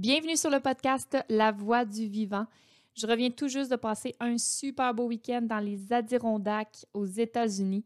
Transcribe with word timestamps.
Bienvenue 0.00 0.36
sur 0.36 0.48
le 0.48 0.60
podcast 0.60 1.18
La 1.28 1.50
Voix 1.50 1.84
du 1.84 2.06
Vivant. 2.06 2.46
Je 2.94 3.04
reviens 3.04 3.30
tout 3.30 3.48
juste 3.48 3.68
de 3.68 3.74
passer 3.74 4.14
un 4.20 4.38
super 4.38 4.94
beau 4.94 5.08
week-end 5.08 5.42
dans 5.42 5.58
les 5.58 5.92
Adirondacks 5.92 6.86
aux 6.94 7.04
États-Unis. 7.04 7.84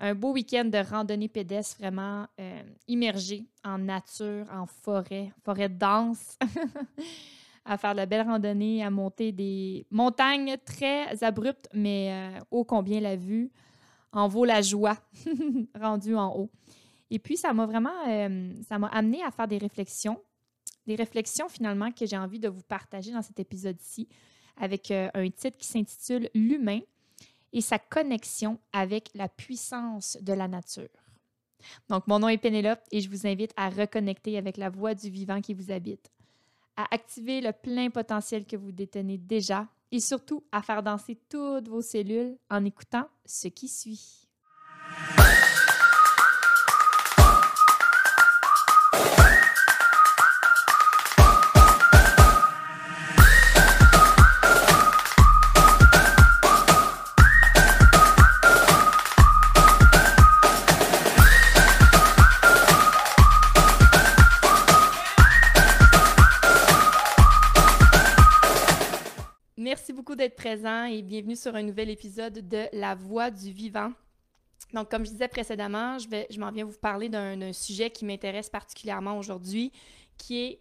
Un 0.00 0.16
beau 0.16 0.32
week-end 0.32 0.64
de 0.64 0.78
randonnée 0.78 1.28
pédestre 1.28 1.78
vraiment 1.78 2.26
euh, 2.40 2.60
immergé 2.88 3.46
en 3.64 3.78
nature, 3.78 4.46
en 4.52 4.66
forêt, 4.66 5.32
forêt 5.44 5.68
dense, 5.68 6.36
à 7.64 7.78
faire 7.78 7.92
de 7.92 7.98
la 7.98 8.06
belle 8.06 8.26
à 8.28 8.90
monter 8.90 9.30
des 9.30 9.86
montagnes 9.92 10.56
très 10.64 11.22
abruptes, 11.22 11.68
mais 11.72 12.10
euh, 12.10 12.40
ô 12.50 12.64
combien 12.64 12.98
la 12.98 13.14
vue 13.14 13.52
en 14.10 14.26
vaut 14.26 14.44
la 14.44 14.60
joie 14.60 14.98
rendue 15.80 16.16
en 16.16 16.36
haut. 16.36 16.50
Et 17.10 17.20
puis, 17.20 17.36
ça 17.36 17.52
m'a 17.52 17.64
vraiment, 17.64 18.08
euh, 18.08 18.52
ça 18.68 18.76
m'a 18.76 18.88
amené 18.88 19.22
à 19.22 19.30
faire 19.30 19.46
des 19.46 19.58
réflexions 19.58 20.20
des 20.88 20.96
réflexions 20.96 21.50
finalement 21.50 21.92
que 21.92 22.06
j'ai 22.06 22.16
envie 22.16 22.40
de 22.40 22.48
vous 22.48 22.62
partager 22.62 23.12
dans 23.12 23.20
cet 23.20 23.38
épisode-ci 23.38 24.08
avec 24.56 24.90
euh, 24.90 25.10
un 25.12 25.28
titre 25.28 25.58
qui 25.58 25.66
s'intitule 25.66 26.30
L'humain 26.34 26.80
et 27.52 27.60
sa 27.60 27.78
connexion 27.78 28.58
avec 28.72 29.10
la 29.14 29.28
puissance 29.28 30.16
de 30.22 30.32
la 30.32 30.48
nature. 30.48 30.88
Donc, 31.90 32.06
mon 32.06 32.18
nom 32.18 32.28
est 32.28 32.38
Pénélope 32.38 32.80
et 32.90 33.02
je 33.02 33.10
vous 33.10 33.26
invite 33.26 33.52
à 33.56 33.68
reconnecter 33.68 34.38
avec 34.38 34.56
la 34.56 34.70
voix 34.70 34.94
du 34.94 35.10
vivant 35.10 35.42
qui 35.42 35.52
vous 35.52 35.70
habite, 35.70 36.10
à 36.76 36.86
activer 36.94 37.42
le 37.42 37.52
plein 37.52 37.90
potentiel 37.90 38.46
que 38.46 38.56
vous 38.56 38.72
détenez 38.72 39.18
déjà 39.18 39.66
et 39.92 40.00
surtout 40.00 40.42
à 40.52 40.62
faire 40.62 40.82
danser 40.82 41.18
toutes 41.28 41.68
vos 41.68 41.82
cellules 41.82 42.38
en 42.48 42.64
écoutant 42.64 43.08
ce 43.26 43.48
qui 43.48 43.68
suit. 43.68 44.26
Bienvenue 71.02 71.36
sur 71.36 71.54
un 71.54 71.62
nouvel 71.62 71.90
épisode 71.90 72.48
de 72.48 72.66
La 72.72 72.94
Voix 72.94 73.30
du 73.30 73.52
Vivant. 73.52 73.92
Donc, 74.72 74.90
comme 74.90 75.04
je 75.04 75.10
disais 75.10 75.28
précédemment, 75.28 75.98
je, 75.98 76.08
vais, 76.08 76.26
je 76.30 76.40
m'en 76.40 76.50
viens 76.50 76.64
vous 76.64 76.78
parler 76.78 77.08
d'un 77.08 77.52
sujet 77.52 77.90
qui 77.90 78.04
m'intéresse 78.04 78.48
particulièrement 78.48 79.18
aujourd'hui, 79.18 79.72
qui 80.16 80.40
est 80.40 80.58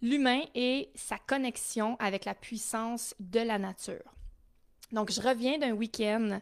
l'humain 0.00 0.42
et 0.54 0.90
sa 0.94 1.18
connexion 1.18 1.96
avec 1.98 2.24
la 2.24 2.34
puissance 2.34 3.14
de 3.20 3.40
la 3.40 3.58
nature. 3.58 4.14
Donc, 4.92 5.12
je 5.12 5.20
reviens 5.20 5.58
d'un 5.58 5.72
week-end 5.72 6.40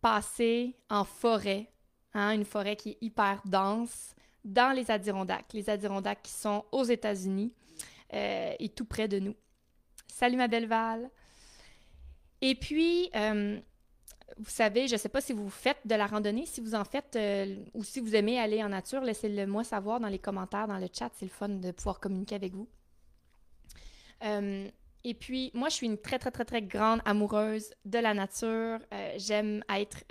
passé 0.00 0.76
en 0.88 1.04
forêt, 1.04 1.70
hein, 2.14 2.32
une 2.32 2.44
forêt 2.44 2.76
qui 2.76 2.90
est 2.90 2.98
hyper 3.00 3.42
dense, 3.44 4.14
dans 4.44 4.74
les 4.74 4.90
Adirondacks. 4.90 5.52
Les 5.52 5.68
Adirondacks 5.68 6.22
qui 6.22 6.32
sont 6.32 6.64
aux 6.72 6.84
États-Unis 6.84 7.52
euh, 8.12 8.54
et 8.58 8.68
tout 8.68 8.84
près 8.84 9.08
de 9.08 9.18
nous. 9.18 9.34
Salut 10.06 10.36
ma 10.36 10.48
belle 10.48 10.66
Val! 10.66 11.10
Et 12.42 12.54
puis, 12.54 13.10
euh, 13.14 13.58
vous 14.38 14.50
savez, 14.50 14.88
je 14.88 14.94
ne 14.94 14.98
sais 14.98 15.08
pas 15.08 15.20
si 15.20 15.32
vous 15.32 15.50
faites 15.50 15.80
de 15.84 15.94
la 15.94 16.06
randonnée, 16.06 16.46
si 16.46 16.60
vous 16.60 16.74
en 16.74 16.84
faites 16.84 17.16
euh, 17.16 17.56
ou 17.74 17.84
si 17.84 18.00
vous 18.00 18.14
aimez 18.14 18.38
aller 18.38 18.62
en 18.62 18.70
nature, 18.70 19.02
laissez-le 19.02 19.46
moi 19.46 19.64
savoir 19.64 20.00
dans 20.00 20.08
les 20.08 20.18
commentaires, 20.18 20.66
dans 20.66 20.78
le 20.78 20.88
chat. 20.92 21.10
C'est 21.16 21.26
le 21.26 21.30
fun 21.30 21.48
de 21.48 21.70
pouvoir 21.70 22.00
communiquer 22.00 22.36
avec 22.36 22.54
vous. 22.54 22.68
Euh, 24.24 24.68
et 25.02 25.14
puis, 25.14 25.50
moi, 25.54 25.68
je 25.70 25.74
suis 25.74 25.86
une 25.86 25.98
très, 25.98 26.18
très, 26.18 26.30
très, 26.30 26.44
très 26.44 26.62
grande 26.62 27.00
amoureuse 27.04 27.72
de 27.86 27.98
la 27.98 28.12
nature. 28.12 28.78
J'aime 29.16 29.64
être 29.70 30.04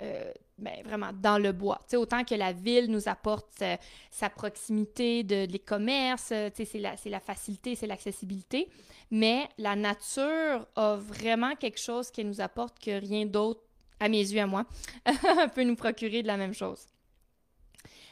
ben, 0.60 0.82
vraiment 0.84 1.10
dans 1.12 1.38
le 1.38 1.52
bois. 1.52 1.80
autant 1.94 2.24
que 2.24 2.34
la 2.34 2.52
ville 2.52 2.90
nous 2.90 3.08
apporte 3.08 3.62
sa 4.10 4.30
proximité 4.30 5.22
de, 5.22 5.46
les 5.50 5.58
commerces, 5.58 6.32
c'est 6.54 6.74
la, 6.74 6.94
la 7.04 7.20
facilité, 7.20 7.74
c'est 7.74 7.86
l'accessibilité 7.86 8.68
mais 9.10 9.48
la 9.58 9.76
nature 9.76 10.66
a 10.76 10.96
vraiment 10.96 11.56
quelque 11.56 11.80
chose 11.80 12.10
qui 12.10 12.24
nous 12.24 12.40
apporte 12.40 12.78
que 12.78 13.00
rien 13.00 13.26
d'autre, 13.26 13.60
à 13.98 14.08
mes 14.08 14.18
yeux, 14.18 14.40
à 14.40 14.46
moi, 14.46 14.66
peut 15.54 15.64
nous 15.64 15.76
procurer 15.76 16.22
de 16.22 16.26
la 16.26 16.36
même 16.36 16.54
chose. 16.54 16.86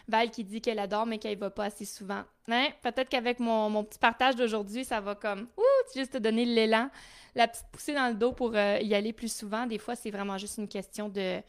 Val 0.09 0.31
qui 0.31 0.43
dit 0.43 0.61
qu'elle 0.61 0.79
adore, 0.79 1.07
mais 1.07 1.19
qu'elle 1.19 1.35
ne 1.35 1.41
va 1.41 1.51
pas 1.51 1.67
assez 1.67 1.85
souvent. 1.85 2.25
Hein? 2.49 2.69
Peut-être 2.83 3.09
qu'avec 3.11 3.41
mon, 3.41 3.85
petit 3.85 3.99
partage 3.99 4.37
d'aujourd'hui, 4.37 4.85
ça 4.85 5.01
va 5.01 5.15
comme, 5.15 5.49
ouh, 5.57 5.95
juste 5.95 6.13
te 6.13 6.19
donner 6.19 6.45
l'élan, 6.45 6.91
la 7.35 7.47
petite 7.47 7.67
poussée 7.71 7.95
dans 7.95 8.09
le 8.09 8.15
dos 8.15 8.33
pour 8.33 8.55
euh, 8.55 8.79
y 8.81 8.95
aller 8.95 9.13
plus 9.13 9.33
souvent. 9.33 9.67
Des 9.67 9.79
fois, 9.79 9.95
c'est 9.95 10.11
vraiment 10.11 10.39
juste 10.39 10.59
une 10.59 10.69
question 10.69 11.09
de 11.09 11.41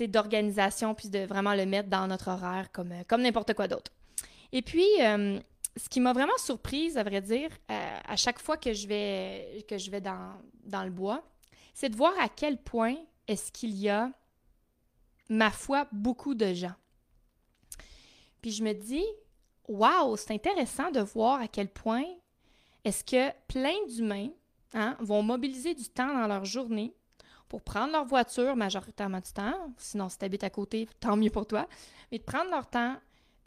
d'organisation, 0.00 0.94
puis 0.94 1.08
de 1.08 1.20
vraiment 1.20 1.54
le 1.54 1.66
mettre 1.66 1.88
dans 1.88 2.06
notre 2.06 2.28
horaire 2.28 2.70
comme, 2.72 2.92
euh, 2.92 3.02
comme 3.06 3.22
n'importe 3.22 3.54
quoi 3.54 3.68
d'autre. 3.68 3.92
Et 4.52 4.62
puis, 4.62 4.86
euh, 5.00 5.38
ce 5.76 5.88
qui 5.88 6.00
m'a 6.00 6.12
vraiment 6.12 6.36
surprise, 6.38 6.96
à 6.96 7.02
vrai 7.02 7.20
dire, 7.20 7.50
euh, 7.70 7.98
à 8.06 8.16
chaque 8.16 8.38
fois 8.38 8.56
que 8.56 8.72
je 8.72 8.86
vais, 8.86 9.64
que 9.68 9.78
je 9.78 9.90
vais 9.90 10.00
dans, 10.00 10.32
dans 10.64 10.84
le 10.84 10.90
bois, 10.90 11.24
c'est 11.74 11.88
de 11.88 11.96
voir 11.96 12.12
à 12.20 12.28
quel 12.28 12.58
point 12.58 12.96
est-ce 13.26 13.50
qu'il 13.50 13.74
y 13.76 13.88
a, 13.88 14.10
ma 15.28 15.50
foi, 15.50 15.88
beaucoup 15.90 16.34
de 16.34 16.52
gens. 16.52 16.74
Puis 18.40 18.52
je 18.52 18.62
me 18.62 18.72
dis, 18.72 19.04
waouh, 19.68 20.16
c'est 20.16 20.32
intéressant 20.32 20.90
de 20.90 21.00
voir 21.00 21.40
à 21.40 21.48
quel 21.48 21.68
point 21.68 22.04
est-ce 22.84 23.02
que 23.02 23.32
plein 23.48 23.74
d'humains 23.88 24.28
hein, 24.74 24.96
vont 25.00 25.22
mobiliser 25.22 25.74
du 25.74 25.88
temps 25.88 26.14
dans 26.14 26.26
leur 26.26 26.44
journée 26.44 26.94
pour 27.54 27.62
prendre 27.62 27.92
leur 27.92 28.04
voiture 28.04 28.56
majoritairement 28.56 29.20
du 29.20 29.30
temps, 29.30 29.72
sinon 29.78 30.08
si 30.08 30.18
tu 30.18 30.24
habites 30.24 30.42
à 30.42 30.50
côté, 30.50 30.88
tant 30.98 31.16
mieux 31.16 31.30
pour 31.30 31.46
toi, 31.46 31.68
mais 32.10 32.18
de 32.18 32.24
prendre 32.24 32.50
leur 32.50 32.68
temps, 32.68 32.94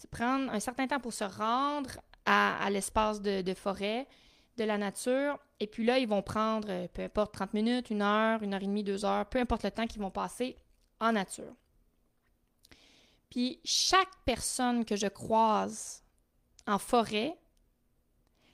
de 0.01 0.07
prendre 0.07 0.49
un 0.49 0.61
certain 0.61 0.87
temps 0.87 1.01
pour 1.01 1.11
se 1.11 1.25
rendre 1.25 1.89
à, 2.25 2.69
l'espace 2.69 3.21
de, 3.21 3.53
forêt, 3.53 4.07
de 4.55 4.63
la 4.63 4.77
nature. 4.77 5.37
Et 5.59 5.67
puis 5.67 5.83
là, 5.85 5.99
ils 5.99 6.07
vont 6.07 6.21
prendre, 6.21 6.69
euh, 6.71 6.87
peu 6.87 7.01
importe, 7.01 7.33
30 7.33 7.53
minutes, 7.53 7.89
une 7.89 8.01
heure, 8.01 8.41
une 8.43 8.53
heure 8.53 8.63
et 8.63 8.67
demie, 8.67 8.85
deux 8.85 9.03
heures, 9.03 9.25
peu 9.25 9.39
importe 9.39 9.63
le 9.63 9.71
temps 9.71 9.87
qu'ils 9.87 10.01
vont 10.01 10.09
passer 10.09 10.55
en 11.01 11.11
nature. 11.11 11.53
Puis 13.29 13.59
chaque 13.65 14.15
personne 14.23 14.85
que 14.85 14.95
je 14.95 15.07
croise 15.07 16.01
en 16.65 16.79
forêt, 16.79 17.37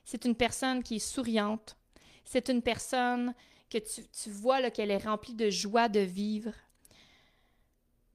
c'est 0.03 0.25
une 0.25 0.33
personne 0.33 0.81
qui 0.81 0.95
est 0.95 1.07
souriante. 1.13 1.77
C'est 2.25 2.49
une 2.49 2.63
personne 2.63 3.35
que 3.79 4.01
tu, 4.23 4.29
vois 4.29 4.69
qu'elle 4.69 4.91
est 4.91 5.03
remplie 5.03 5.33
de 5.33 5.49
joie 5.49 5.89
de 5.89 5.99
vivre. 5.99 6.51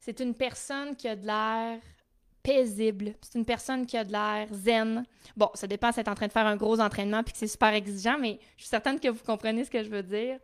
C'est 0.00 0.20
une 0.20 0.34
personne 0.34 0.96
qui 0.96 1.08
a 1.08 1.16
de 1.16 1.26
l'air 1.26 1.80
paisible. 2.42 3.14
C'est 3.20 3.38
une 3.38 3.44
personne 3.44 3.84
qui 3.84 3.96
a 3.96 4.04
de 4.04 4.12
l'air 4.12 4.48
zen. 4.52 5.04
Bon, 5.36 5.50
ça 5.54 5.66
dépend 5.66 5.92
si 5.92 6.00
elle 6.00 6.06
est 6.06 6.10
en 6.10 6.14
train 6.14 6.28
de 6.28 6.32
faire 6.32 6.46
un 6.46 6.56
gros 6.56 6.80
entraînement 6.80 7.22
puis 7.22 7.32
que 7.32 7.38
c'est 7.38 7.48
super 7.48 7.74
exigeant, 7.74 8.18
mais 8.18 8.38
je 8.56 8.62
suis 8.62 8.70
certaine 8.70 9.00
que 9.00 9.08
vous 9.08 9.22
comprenez 9.24 9.64
ce 9.64 9.70
que 9.70 9.82
je 9.82 9.90
veux 9.90 10.02
dire. 10.02 10.38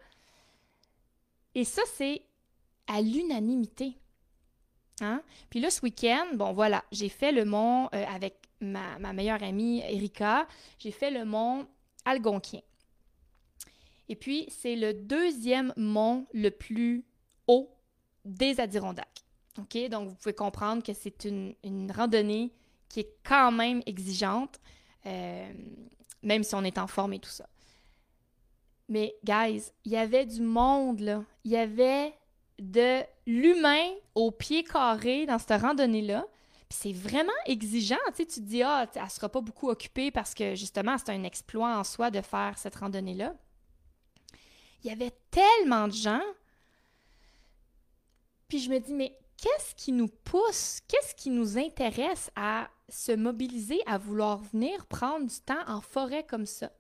Et 1.55 1.65
ça, 1.65 1.83
c'est 1.95 2.23
à 2.89 3.01
l'unanimité. 3.01 3.97
Hein? 5.01 5.23
Puis 5.49 5.61
là, 5.61 5.71
ce 5.71 5.81
week-end, 5.83 6.27
bon, 6.35 6.53
voilà, 6.53 6.85
j'ai 6.93 7.09
fait 7.09 7.33
le 7.33 7.45
mont 7.45 7.89
euh, 7.95 8.05
avec 8.07 8.37
ma, 8.61 8.99
ma, 8.99 9.13
meilleure 9.13 9.43
amie 9.43 9.81
Erika. 9.81 10.47
J'ai 10.79 10.91
fait 10.91 11.11
le 11.11 11.25
mont 11.25 11.67
Algonquien. 12.05 12.61
Et 14.09 14.17
puis, 14.17 14.47
c'est 14.49 14.77
le 14.77 14.95
deuxième 14.95 15.73
mont 15.77 16.27
le 16.33 16.51
plus 16.51 17.05
haut 17.47 17.71
des 18.25 18.61
Adirondacks. 18.61 19.25
OK? 19.59 19.89
Donc, 19.89 20.09
vous 20.09 20.15
pouvez 20.15 20.35
comprendre 20.35 20.83
que 20.83 20.93
c'est 20.93 21.25
une, 21.25 21.91
randonnée 21.93 22.53
qui 22.89 23.01
est 23.01 23.17
quand 23.25 23.53
même 23.53 23.83
exigeante, 23.87 24.61
euh, 25.07 25.53
même 26.23 26.43
si 26.43 26.55
on 26.55 26.65
est 26.65 26.79
en 26.79 26.87
forme 26.87 27.15
et 27.15 27.19
tout 27.19 27.31
ça. 27.31 27.49
Mais, 28.89 29.15
guys, 29.25 29.71
il 29.85 29.93
y 29.93 29.97
avait 29.97 30.27
du 30.27 30.43
monde, 30.43 31.00
là. 31.00 31.25
Il 31.45 31.53
y 31.53 31.57
avait 31.57 32.15
de 32.59 33.03
l'humain 33.27 33.89
au 34.15 34.31
pied 34.31 34.62
carré 34.62 35.27
dans 35.27 35.39
cette 35.39 35.61
randonnée-là. 35.61 36.27
Puis 36.69 36.79
c'est 36.81 36.93
vraiment 36.93 37.33
exigeant. 37.47 37.97
Tu 38.15 38.27
te 38.27 38.41
dis, 38.41 38.62
ah, 38.62 38.87
elle 38.95 39.11
sera 39.11 39.29
pas 39.29 39.41
beaucoup 39.41 39.69
occupée 39.69 40.11
parce 40.11 40.35
que, 40.35 40.55
justement, 40.55 40.97
c'est 40.99 41.11
un 41.11 41.25
exploit 41.25 41.79
en 41.79 41.85
soi 41.85 42.11
de 42.11 42.21
faire 42.21 42.59
cette 42.59 42.77
randonnée-là. 42.77 43.35
Il 44.85 44.91
y 44.91 44.93
avait 44.93 45.17
tellement 45.31 45.89
de 45.89 45.95
gens. 45.95 46.23
Puis 48.49 48.59
je 48.61 48.71
me 48.71 48.79
dis, 48.79 48.93
mais 48.93 49.17
qu'est-ce 49.39 49.75
qui 49.75 49.93
nous 49.93 50.09
pousse, 50.09 50.81
qu'est-ce 50.87 51.15
qui 51.15 51.31
nous 51.31 51.59
intéresse 51.59 52.31
à 52.37 52.69
se 52.91 53.13
mobiliser, 53.13 53.81
à 53.87 53.97
vouloir 53.97 54.39
venir 54.39 54.87
prendre 54.87 55.27
du 55.27 55.41
temps 55.41 55.67
en 55.67 55.81
forêt 55.81 56.25
comme 56.25 56.47
ça? 56.47 56.71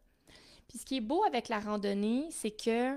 Puis 0.68 0.78
ce 0.78 0.84
qui 0.84 0.98
est 0.98 1.00
beau 1.00 1.24
avec 1.24 1.48
la 1.48 1.60
randonnée, 1.60 2.28
c'est 2.30 2.50
que, 2.50 2.96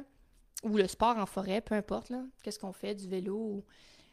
ou 0.63 0.75
le 0.75 0.87
sport 0.87 1.17
en 1.17 1.25
forêt, 1.25 1.61
peu 1.61 1.75
importe, 1.75 2.11
qu'est-ce 2.43 2.59
qu'on 2.59 2.73
fait, 2.73 2.93
du 2.93 3.07
vélo, 3.07 3.63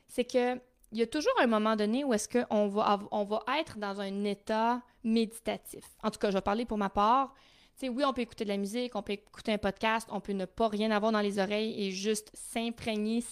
c'est 0.08 0.25
que 0.25 0.61
il 0.93 0.99
y 0.99 1.02
a 1.02 1.08
toujours 1.08 1.32
un 1.41 1.49
moment 1.49 1.75
donné 1.75 2.05
où 2.05 2.14
est-ce 2.14 2.29
qu'on 2.29 2.69
va, 2.69 3.00
on 3.11 3.25
va 3.25 3.43
être 3.58 3.79
dans 3.79 4.00
un 4.00 4.23
état 4.23 4.81
méditatif. 5.02 5.85
En 6.05 6.11
tout 6.12 6.20
cas, 6.20 6.31
je 6.31 6.37
vais 6.37 6.41
parler 6.41 6.64
pour 6.64 6.79
ma 6.79 6.88
part. 6.88 7.35
Oui, 7.82 8.04
on 8.04 8.12
peut 8.12 8.22
écouter 8.22 8.44
de 8.44 8.50
la 8.50 8.56
musique, 8.56 8.94
on 8.94 9.02
peut 9.02 9.14
écouter 9.14 9.52
un 9.52 9.58
podcast, 9.58 10.08
on 10.10 10.20
peut 10.20 10.32
ne 10.32 10.44
pas 10.44 10.68
rien 10.68 10.90
avoir 10.90 11.12
dans 11.12 11.20
les 11.20 11.38
oreilles 11.38 11.74
et 11.82 11.90
juste 11.90 12.30
s'imprégner, 12.32 13.22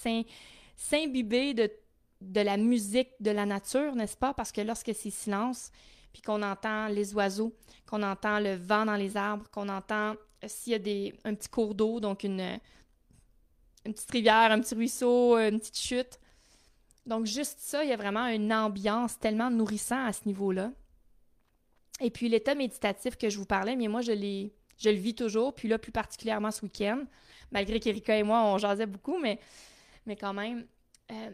s'imbiber 0.76 1.54
de, 1.54 1.70
la 2.40 2.56
musique 2.56 3.10
de 3.20 3.30
la 3.30 3.46
nature, 3.46 3.94
n'est-ce 3.94 4.16
pas? 4.16 4.34
Parce 4.34 4.52
que 4.52 4.60
lorsque 4.60 4.92
c'est 4.94 5.10
silence, 5.10 5.70
puis 6.12 6.22
qu'on 6.22 6.42
entend 6.42 6.88
les 6.88 7.14
oiseaux, 7.14 7.54
qu'on 7.86 8.02
entend 8.02 8.40
le 8.40 8.54
vent 8.54 8.84
dans 8.84 8.96
les 8.96 9.16
arbres, 9.16 9.48
qu'on 9.50 9.68
entend 9.68 10.14
euh, 10.44 10.46
s'il 10.46 10.72
y 10.86 11.08
a 11.08 11.12
un 11.24 11.34
petit 11.34 11.48
cours 11.48 11.74
d'eau, 11.74 12.00
donc 12.00 12.24
une, 12.24 12.58
une 13.86 13.94
petite 13.94 14.10
rivière, 14.10 14.50
un 14.50 14.60
petit 14.60 14.74
ruisseau, 14.74 15.38
une 15.38 15.58
petite 15.60 15.78
chute. 15.78 16.20
Donc 17.06 17.26
juste 17.26 17.58
ça, 17.60 17.82
il 17.84 17.90
y 17.90 17.92
a 17.92 17.96
vraiment 17.96 18.26
une 18.26 18.52
ambiance 18.52 19.18
tellement 19.18 19.50
nourrissante 19.50 20.08
à 20.08 20.12
ce 20.12 20.26
niveau-là. 20.26 20.72
Et 22.02 22.10
puis 22.10 22.28
l'état 22.28 22.54
méditatif 22.54 23.16
que 23.16 23.28
je 23.28 23.38
vous 23.38 23.46
parlais, 23.46 23.76
mais 23.76 23.88
moi 23.88 24.00
je 24.00 24.12
l'ai 24.12 24.52
je 24.78 24.90
le 24.90 24.96
vis 24.96 25.14
toujours, 25.14 25.54
puis 25.54 25.68
là 25.68 25.78
plus 25.78 25.92
particulièrement 25.92 26.50
ce 26.50 26.62
week-end, 26.62 27.04
malgré 27.52 27.78
qu'Erika 27.78 28.16
et 28.16 28.22
moi 28.22 28.42
on 28.44 28.58
jasait 28.58 28.86
beaucoup, 28.86 29.18
mais, 29.18 29.38
mais 30.06 30.16
quand 30.16 30.34
même. 30.34 30.66
Euh, 31.12 31.30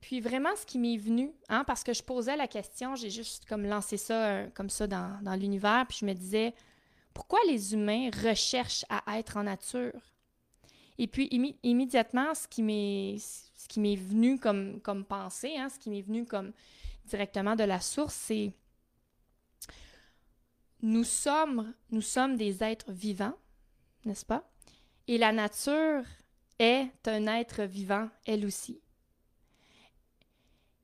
puis 0.00 0.20
vraiment 0.20 0.54
ce 0.56 0.64
qui 0.64 0.78
m'est 0.78 0.96
venu, 0.96 1.32
hein, 1.48 1.64
parce 1.64 1.82
que 1.82 1.92
je 1.92 2.02
posais 2.02 2.36
la 2.36 2.46
question, 2.46 2.94
j'ai 2.94 3.10
juste 3.10 3.44
comme 3.46 3.66
lancé 3.66 3.96
ça 3.96 4.26
euh, 4.26 4.46
comme 4.54 4.70
ça 4.70 4.86
dans, 4.86 5.18
dans 5.22 5.34
l'univers, 5.34 5.84
puis 5.88 5.98
je 6.00 6.06
me 6.06 6.14
disais, 6.14 6.54
pourquoi 7.12 7.38
les 7.48 7.74
humains 7.74 8.10
recherchent 8.24 8.84
à 8.88 9.18
être 9.18 9.36
en 9.36 9.42
nature? 9.42 10.00
Et 10.98 11.06
puis 11.06 11.28
immédiatement, 11.62 12.34
ce 12.34 12.48
qui 12.48 12.62
m'est 12.62 13.96
venu 13.96 14.38
comme, 14.38 14.80
comme 14.80 15.04
pensée, 15.04 15.56
hein, 15.56 15.68
ce 15.68 15.78
qui 15.78 15.90
m'est 15.90 16.02
venu 16.02 16.24
comme 16.24 16.52
directement 17.06 17.54
de 17.54 17.64
la 17.64 17.80
source, 17.80 18.14
c'est 18.14 18.52
nous 20.82 21.04
sommes, 21.04 21.72
nous 21.90 22.02
sommes 22.02 22.36
des 22.36 22.62
êtres 22.62 22.90
vivants, 22.92 23.36
n'est-ce 24.04 24.24
pas? 24.24 24.48
Et 25.08 25.18
la 25.18 25.32
nature 25.32 26.02
est 26.58 26.90
un 27.06 27.26
être 27.26 27.62
vivant, 27.62 28.08
elle 28.24 28.44
aussi. 28.44 28.80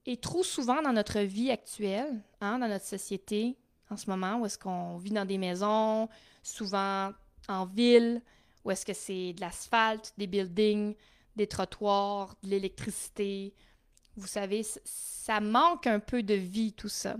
Et 0.07 0.17
trop 0.17 0.43
souvent 0.43 0.83
dans 0.83 0.93
notre 0.93 1.21
vie 1.21 1.51
actuelle, 1.51 2.23
hein, 2.41 2.59
dans 2.59 2.69
notre 2.69 2.85
société, 2.85 3.57
en 3.91 3.97
ce 3.97 4.11
moment, 4.11 4.39
où 4.39 4.47
est-ce 4.47 4.59
qu'on 4.59 4.97
vit 4.97 5.11
dans 5.11 5.25
des 5.25 5.39
maisons, 5.39 6.09
souvent 6.43 7.13
en 7.49 7.67
ville, 7.67 8.23
où 8.65 8.71
est-ce 8.71 8.87
que 8.87 8.95
c'est 8.95 9.33
de 9.33 9.41
l'asphalte, 9.41 10.13
des 10.17 10.27
buildings, 10.27 10.95
des 11.37 11.47
trottoirs, 11.47 12.37
de 12.43 12.51
l'électricité. 12.51 13.55
Vous 14.17 14.27
savez, 14.27 14.63
ça 14.85 15.41
manque 15.41 15.87
un 15.87 16.01
peu 16.01 16.23
de 16.23 16.35
vie, 16.35 16.73
tout 16.73 16.89
ça. 16.89 17.17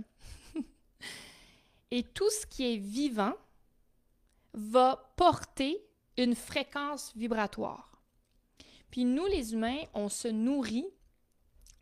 Et 1.95 2.01
tout 2.01 2.31
ce 2.31 2.47
qui 2.47 2.73
est 2.73 2.77
vivant 2.77 3.35
va 4.55 5.13
porter 5.15 5.79
une 6.17 6.33
fréquence 6.33 7.15
vibratoire. 7.15 8.01
Puis 8.89 9.05
nous, 9.05 9.27
les 9.27 9.53
humains, 9.53 9.77
on 9.93 10.09
se 10.09 10.27
nourrit, 10.27 10.87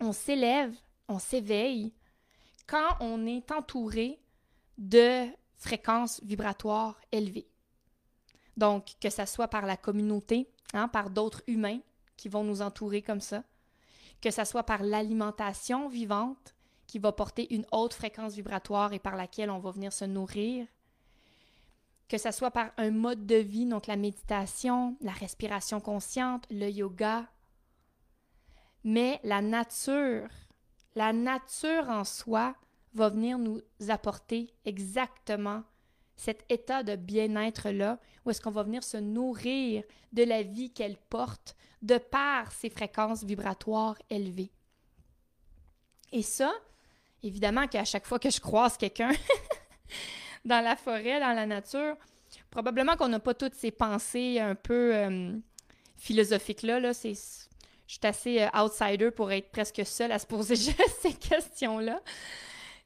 on 0.01 0.11
s'élève, 0.11 0.75
on 1.07 1.17
s'éveille 1.17 1.93
quand 2.67 2.97
on 2.99 3.25
est 3.25 3.53
entouré 3.53 4.19
de 4.77 5.27
fréquences 5.55 6.21
vibratoires 6.23 6.99
élevées. 7.13 7.47
Donc, 8.57 8.95
que 8.99 9.09
ce 9.09 9.25
soit 9.25 9.47
par 9.47 9.65
la 9.65 9.77
communauté, 9.77 10.51
hein, 10.73 10.89
par 10.89 11.09
d'autres 11.09 11.43
humains, 11.47 11.79
qui 12.17 12.27
vont 12.27 12.43
nous 12.43 12.61
entourer 12.61 13.01
comme 13.01 13.21
ça, 13.21 13.45
que 14.19 14.29
ce 14.29 14.43
soit 14.43 14.63
par 14.63 14.83
l'alimentation 14.83 15.87
vivante 15.87 16.53
qui 16.91 16.99
va 16.99 17.13
porter 17.13 17.53
une 17.55 17.65
haute 17.71 17.93
fréquence 17.93 18.33
vibratoire 18.33 18.91
et 18.91 18.99
par 18.99 19.15
laquelle 19.15 19.49
on 19.49 19.59
va 19.59 19.71
venir 19.71 19.93
se 19.93 20.03
nourrir, 20.03 20.67
que 22.09 22.17
ce 22.17 22.31
soit 22.31 22.51
par 22.51 22.71
un 22.75 22.91
mode 22.91 23.25
de 23.25 23.37
vie, 23.37 23.65
donc 23.65 23.87
la 23.87 23.95
méditation, 23.95 24.97
la 24.99 25.13
respiration 25.13 25.79
consciente, 25.79 26.45
le 26.51 26.69
yoga, 26.69 27.25
mais 28.83 29.21
la 29.23 29.41
nature, 29.41 30.27
la 30.95 31.13
nature 31.13 31.87
en 31.87 32.03
soi 32.03 32.57
va 32.93 33.07
venir 33.07 33.39
nous 33.39 33.61
apporter 33.87 34.53
exactement 34.65 35.63
cet 36.17 36.43
état 36.49 36.83
de 36.83 36.97
bien-être-là, 36.97 37.99
où 38.25 38.31
est-ce 38.31 38.41
qu'on 38.41 38.51
va 38.51 38.63
venir 38.63 38.83
se 38.83 38.97
nourrir 38.97 39.85
de 40.11 40.23
la 40.23 40.43
vie 40.43 40.73
qu'elle 40.73 40.97
porte 40.97 41.55
de 41.81 41.97
par 41.97 42.51
ses 42.51 42.69
fréquences 42.69 43.23
vibratoires 43.23 43.97
élevées. 44.09 44.51
Et 46.11 46.21
ça, 46.21 46.51
évidemment 47.23 47.67
qu'à 47.67 47.85
chaque 47.85 48.05
fois 48.05 48.19
que 48.19 48.29
je 48.29 48.39
croise 48.39 48.77
quelqu'un 48.77 49.11
dans 50.45 50.63
la 50.63 50.75
forêt, 50.75 51.19
dans 51.19 51.33
la 51.33 51.45
nature, 51.45 51.95
probablement 52.49 52.95
qu'on 52.95 53.09
n'a 53.09 53.19
pas 53.19 53.33
toutes 53.33 53.55
ces 53.55 53.71
pensées 53.71 54.39
un 54.39 54.55
peu 54.55 54.95
euh, 54.95 55.37
philosophiques-là. 55.97 56.79
Là. 56.79 56.91
Je 56.93 57.13
suis 57.13 57.99
assez 58.03 58.41
euh, 58.41 58.47
outsider 58.59 59.11
pour 59.11 59.31
être 59.31 59.51
presque 59.51 59.85
seule 59.85 60.11
à 60.11 60.19
se 60.19 60.25
poser 60.25 60.55
ces 61.01 61.13
questions-là. 61.13 62.01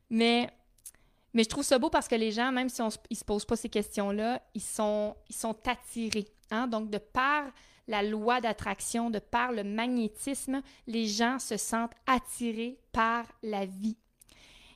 Mais 0.10 0.50
mais 1.36 1.44
je 1.44 1.50
trouve 1.50 1.66
ça 1.66 1.78
beau 1.78 1.90
parce 1.90 2.08
que 2.08 2.16
les 2.16 2.32
gens, 2.32 2.54
même 2.54 2.70
si 2.70 2.82
on, 2.82 2.88
ils 3.10 3.18
se 3.18 3.26
posent 3.26 3.44
pas 3.44 3.58
ces 3.58 3.68
questions-là, 3.68 4.42
ils 4.54 4.62
sont, 4.62 5.18
ils 5.30 5.36
sont 5.36 5.56
attirés. 5.68 6.30
Hein? 6.50 6.66
Donc, 6.66 6.90
de 6.90 6.98
par 6.98 7.44
la 7.90 8.02
loi 8.04 8.40
d'attraction, 8.40 9.10
de 9.10 9.20
par 9.20 9.52
le 9.52 9.66
magnétisme, 9.66 10.62
les 10.88 11.08
gens 11.08 11.38
se 11.38 11.58
sentent 11.58 11.94
attirés 12.08 12.80
par 12.94 13.26
la 13.44 13.66
vie. 13.66 13.98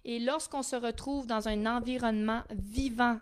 Et 0.06 0.20
lorsqu'on 0.20 0.64
se 0.64 0.76
retrouve 0.76 1.28
dans 1.28 1.48
un 1.48 1.66
environnement 1.66 2.44
vivant 2.52 3.20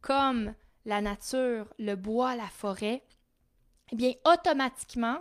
comme 0.00 0.54
la 0.84 1.00
nature, 1.00 1.66
le 1.78 1.94
bois, 1.94 2.36
la 2.36 2.48
forêt, 2.48 3.02
eh 3.92 3.96
bien, 3.96 4.12
automatiquement, 4.24 5.18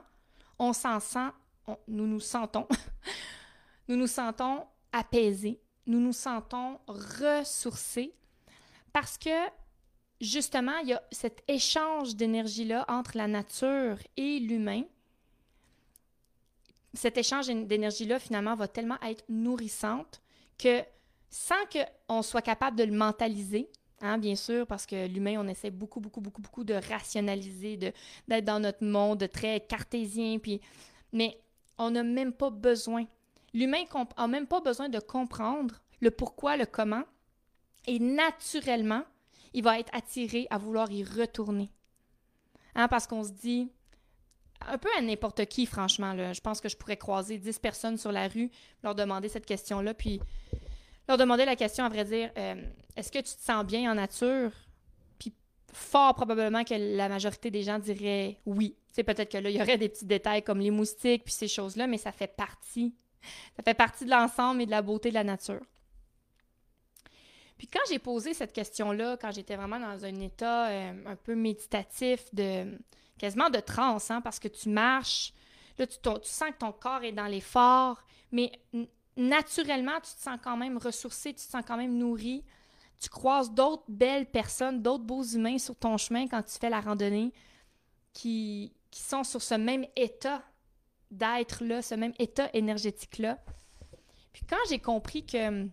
on 0.60 0.74
s'en 0.74 1.00
sent, 1.00 1.30
nous 1.88 2.08
nous 2.08 2.20
sentons, 2.20 2.68
nous 3.88 3.96
nous 3.96 4.08
sentons 4.08 4.66
apaisés, 4.92 5.60
nous 5.86 6.00
nous 6.00 6.14
sentons 6.14 6.80
ressourcés 6.88 8.14
parce 8.94 9.18
que 9.18 9.50
justement, 10.22 10.78
il 10.80 10.90
y 10.90 10.94
a 10.94 11.04
cet 11.12 11.44
échange 11.48 12.16
d'énergie-là 12.16 12.86
entre 12.88 13.18
la 13.18 13.28
nature 13.28 13.98
et 14.18 14.40
l'humain. 14.40 14.84
Cet 16.94 17.18
échange 17.18 17.48
d'énergie-là, 17.48 18.20
finalement, 18.20 18.56
va 18.56 18.68
tellement 18.68 19.00
être 19.02 19.24
nourrissante 19.30 20.22
que 20.58 20.84
sans 21.30 21.56
qu'on 21.72 22.22
soit 22.22 22.42
capable 22.42 22.78
de 22.78 22.84
le 22.84 22.94
mentaliser, 22.94 23.70
hein, 24.02 24.18
bien 24.18 24.36
sûr, 24.36 24.66
parce 24.66 24.86
que 24.86 25.08
l'humain, 25.08 25.36
on 25.40 25.48
essaie 25.48 25.72
beaucoup, 25.72 26.00
beaucoup, 26.00 26.22
beaucoup, 26.22 26.42
beaucoup 26.42 26.64
de 26.64 26.74
rationaliser, 26.74 27.78
d'être 27.78 28.46
dans 28.46 28.60
notre 28.60 28.84
monde 28.84 29.28
très 29.32 29.60
cartésien, 29.62 30.40
puis, 30.40 30.62
mais 31.14 31.40
on 31.78 31.92
n'a 31.92 32.04
même 32.04 32.34
pas 32.34 32.50
besoin 32.50 33.06
L'humain 33.54 33.84
n'a 34.18 34.28
même 34.28 34.48
pas 34.48 34.62
besoin 34.62 34.90
de 34.90 35.00
comprendre 35.00 35.76
le 36.02 36.12
pourquoi, 36.12 36.58
le 36.58 36.66
comment, 36.66 37.04
et 37.88 38.00
naturellement, 38.00 39.04
il 39.54 39.64
va 39.64 39.80
être 39.80 39.94
attiré 39.94 40.48
à 40.50 40.58
vouloir 40.58 40.92
y 40.92 41.04
retourner. 41.04 41.72
Hein, 42.76 42.88
parce 42.88 43.08
qu'on 43.08 43.24
se 43.24 43.32
dit, 43.32 43.72
un 44.62 44.78
peu 44.78 44.90
à 44.98 45.02
n'importe 45.02 45.46
qui, 45.48 45.66
franchement, 45.66 46.16
je 46.32 46.42
pense 46.42 46.62
que 46.62 46.70
je 46.70 46.78
pourrais 46.78 46.98
croiser 46.98 47.38
10 47.38 47.60
personnes 47.60 47.98
sur 47.98 48.12
la 48.12 48.28
rue, 48.28 48.52
leur 48.84 48.94
demander 48.94 49.30
cette 49.30 49.46
question-là, 49.46 49.94
puis 49.94 50.20
leur 51.10 51.18
demander 51.18 51.44
la 51.44 51.56
question, 51.56 51.84
à 51.84 51.90
vrai 51.90 52.06
dire, 52.06 52.32
euh, 52.38 52.56
est-ce 52.96 53.12
que 53.12 53.18
tu 53.18 53.36
te 53.36 53.42
sens 53.42 53.66
bien 53.66 53.92
en 53.92 53.96
nature? 53.96 54.52
Puis 55.18 55.34
fort 55.74 56.14
probablement 56.14 56.64
que 56.64 56.76
la 56.76 57.10
majorité 57.10 57.52
des 57.52 57.64
gens 57.64 57.80
diraient 57.80 58.40
oui. 58.46 58.76
C'est 58.94 59.04
peut-être 59.04 59.32
que 59.32 59.38
là, 59.38 59.50
il 59.50 59.58
y 59.58 59.62
aurait 59.62 59.78
des 59.78 59.90
petits 59.90 60.06
détails 60.06 60.44
comme 60.44 60.60
les 60.60 60.72
moustiques, 60.72 61.26
puis 61.26 61.34
ces 61.34 61.48
choses-là, 61.48 61.88
mais 61.88 61.98
ça 61.98 62.12
fait 62.12 62.28
partie 62.28 62.94
ça 63.56 63.64
fait 63.64 63.74
partie 63.74 64.06
de 64.06 64.12
l'ensemble 64.12 64.62
et 64.62 64.66
de 64.66 64.72
la 64.72 64.82
beauté 64.82 65.10
de 65.10 65.16
la 65.16 65.24
nature. 65.24 65.62
Puis 67.58 67.68
quand 67.68 67.82
j'ai 67.90 68.00
posé 68.00 68.34
cette 68.34 68.54
question-là, 68.54 69.18
quand 69.18 69.32
j'étais 69.32 69.56
vraiment 69.56 69.80
dans 69.80 70.06
un 70.06 70.16
état 70.22 70.70
euh, 70.70 70.94
un 71.06 71.16
peu 71.16 71.36
méditatif, 71.36 72.34
de 72.34 72.80
quasiment 73.18 73.50
de 73.50 73.60
transe, 73.60 74.10
hein, 74.12 74.22
parce 74.22 74.40
que 74.40 74.48
tu 74.48 74.70
marches, 74.70 75.34
là, 75.78 75.86
tu, 75.86 75.98
tu, 76.00 76.30
sens 76.30 76.52
que 76.52 76.60
ton 76.60 76.72
corps 76.72 77.04
est 77.04 77.12
dans 77.12 77.28
l'effort, 77.28 78.02
mais 78.32 78.52
naturellement, 79.18 79.96
tu 79.96 80.16
te 80.16 80.22
sens 80.22 80.40
quand 80.44 80.58
même 80.58 80.78
ressourcé, 80.78 81.34
tu 81.34 81.46
te 81.46 81.52
sens 81.52 81.64
quand 81.66 81.78
même 81.78 81.98
nourri. 81.98 82.44
Tu 83.00 83.10
croises 83.10 83.52
d'autres 83.52 83.86
belles 83.88 84.30
personnes, 84.30 84.82
d'autres 84.82 85.06
beaux 85.06 85.24
humains 85.24 85.58
sur 85.58 85.76
ton 85.76 85.98
chemin 85.98 86.28
quand 86.28 86.44
tu 86.44 86.58
fais 86.60 86.70
la 86.70 86.82
randonnée 86.82 87.32
qui, 88.14 88.74
qui 88.92 89.02
sont 89.02 89.24
sur 89.24 89.42
ce 89.42 89.56
même 89.56 89.86
état 89.96 90.44
d'être 91.12 91.64
là, 91.64 91.82
ce 91.82 91.96
même 91.96 92.14
état 92.20 92.50
énergétique-là. 92.54 93.40
Puis 94.34 94.44
quand 94.48 94.58
j'ai 94.70 94.80
compris 94.80 95.26
que 95.26 95.48
hum, 95.48 95.72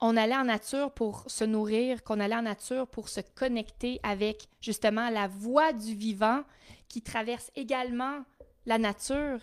on 0.00 0.16
allait 0.16 0.36
en 0.36 0.44
nature 0.44 0.92
pour 0.92 1.24
se 1.26 1.44
nourrir, 1.44 2.02
qu'on 2.04 2.20
allait 2.20 2.36
en 2.36 2.42
nature 2.42 2.86
pour 2.86 3.08
se 3.08 3.20
connecter 3.20 3.98
avec 4.02 4.48
justement 4.60 5.08
la 5.08 5.26
voie 5.26 5.72
du 5.72 5.94
vivant 5.94 6.42
qui 6.88 7.02
traverse 7.02 7.50
également 7.54 8.24
la 8.66 8.78
nature, 8.78 9.40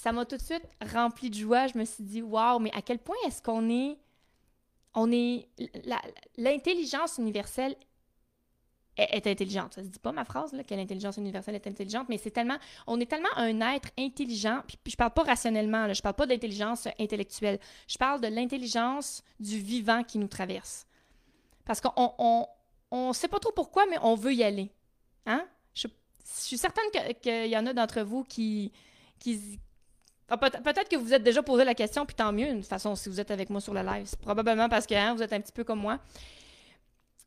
ça 0.00 0.12
m'a 0.12 0.24
tout 0.24 0.38
de 0.38 0.42
suite 0.42 0.66
rempli 0.94 1.28
de 1.28 1.34
joie. 1.34 1.66
Je 1.66 1.76
me 1.76 1.84
suis 1.84 2.02
dit, 2.02 2.22
waouh, 2.22 2.58
mais 2.58 2.70
à 2.72 2.80
quel 2.80 2.98
point 2.98 3.16
est-ce 3.26 3.42
qu'on 3.42 3.68
est. 3.68 3.98
On 4.94 5.12
est. 5.12 5.46
L'intelligence 6.38 7.18
universelle 7.18 7.76
est, 8.96 9.26
intelligente. 9.26 9.74
Ça 9.74 9.82
se 9.82 9.88
dit 9.88 9.98
pas 9.98 10.12
ma 10.12 10.24
phrase, 10.24 10.54
là, 10.54 10.64
que 10.64 10.74
l'intelligence 10.74 11.18
universelle 11.18 11.54
est 11.54 11.66
intelligente, 11.66 12.06
mais 12.08 12.16
c'est 12.16 12.30
tellement. 12.30 12.56
On 12.86 12.98
est 12.98 13.04
tellement 13.04 13.28
un 13.36 13.60
être 13.74 13.90
intelligent. 13.98 14.62
Puis, 14.66 14.78
je 14.86 14.96
parle 14.96 15.12
pas 15.12 15.22
rationnellement, 15.22 15.86
là, 15.86 15.92
je 15.92 16.00
parle 16.00 16.14
pas 16.14 16.26
d'intelligence 16.26 16.88
intellectuelle. 16.98 17.58
Je 17.86 17.98
parle 17.98 18.22
de 18.22 18.28
l'intelligence 18.28 19.22
du 19.38 19.58
vivant 19.58 20.02
qui 20.02 20.18
nous 20.18 20.28
traverse. 20.28 20.86
Parce 21.66 21.82
qu'on 21.82 21.92
on, 21.96 22.46
on, 22.90 23.12
sait 23.12 23.28
pas 23.28 23.38
trop 23.38 23.52
pourquoi, 23.52 23.84
mais 23.84 23.98
on 24.00 24.14
veut 24.14 24.32
y 24.32 24.44
aller. 24.44 24.70
Hein? 25.26 25.46
Je, 25.74 25.88
suis 26.24 26.56
certaine 26.56 26.86
qu'il 27.20 27.48
y 27.48 27.56
en 27.58 27.66
a 27.66 27.74
d'entre 27.74 28.00
vous 28.00 28.24
qui, 28.24 28.72
qui, 29.18 29.60
ah, 30.30 30.36
peut-être 30.38 30.88
que 30.88 30.96
vous 30.96 31.12
êtes 31.12 31.24
déjà 31.24 31.42
posé 31.42 31.64
la 31.64 31.74
question, 31.74 32.06
puis 32.06 32.14
tant 32.14 32.32
mieux, 32.32 32.52
de 32.52 32.60
toute 32.60 32.66
façon, 32.66 32.94
si 32.94 33.08
vous 33.08 33.20
êtes 33.20 33.32
avec 33.32 33.50
moi 33.50 33.60
sur 33.60 33.74
le 33.74 33.82
live. 33.82 34.06
C'est 34.06 34.20
probablement 34.20 34.68
parce 34.68 34.86
que 34.86 34.94
hein, 34.94 35.14
vous 35.14 35.22
êtes 35.22 35.32
un 35.32 35.40
petit 35.40 35.52
peu 35.52 35.64
comme 35.64 35.80
moi. 35.80 35.98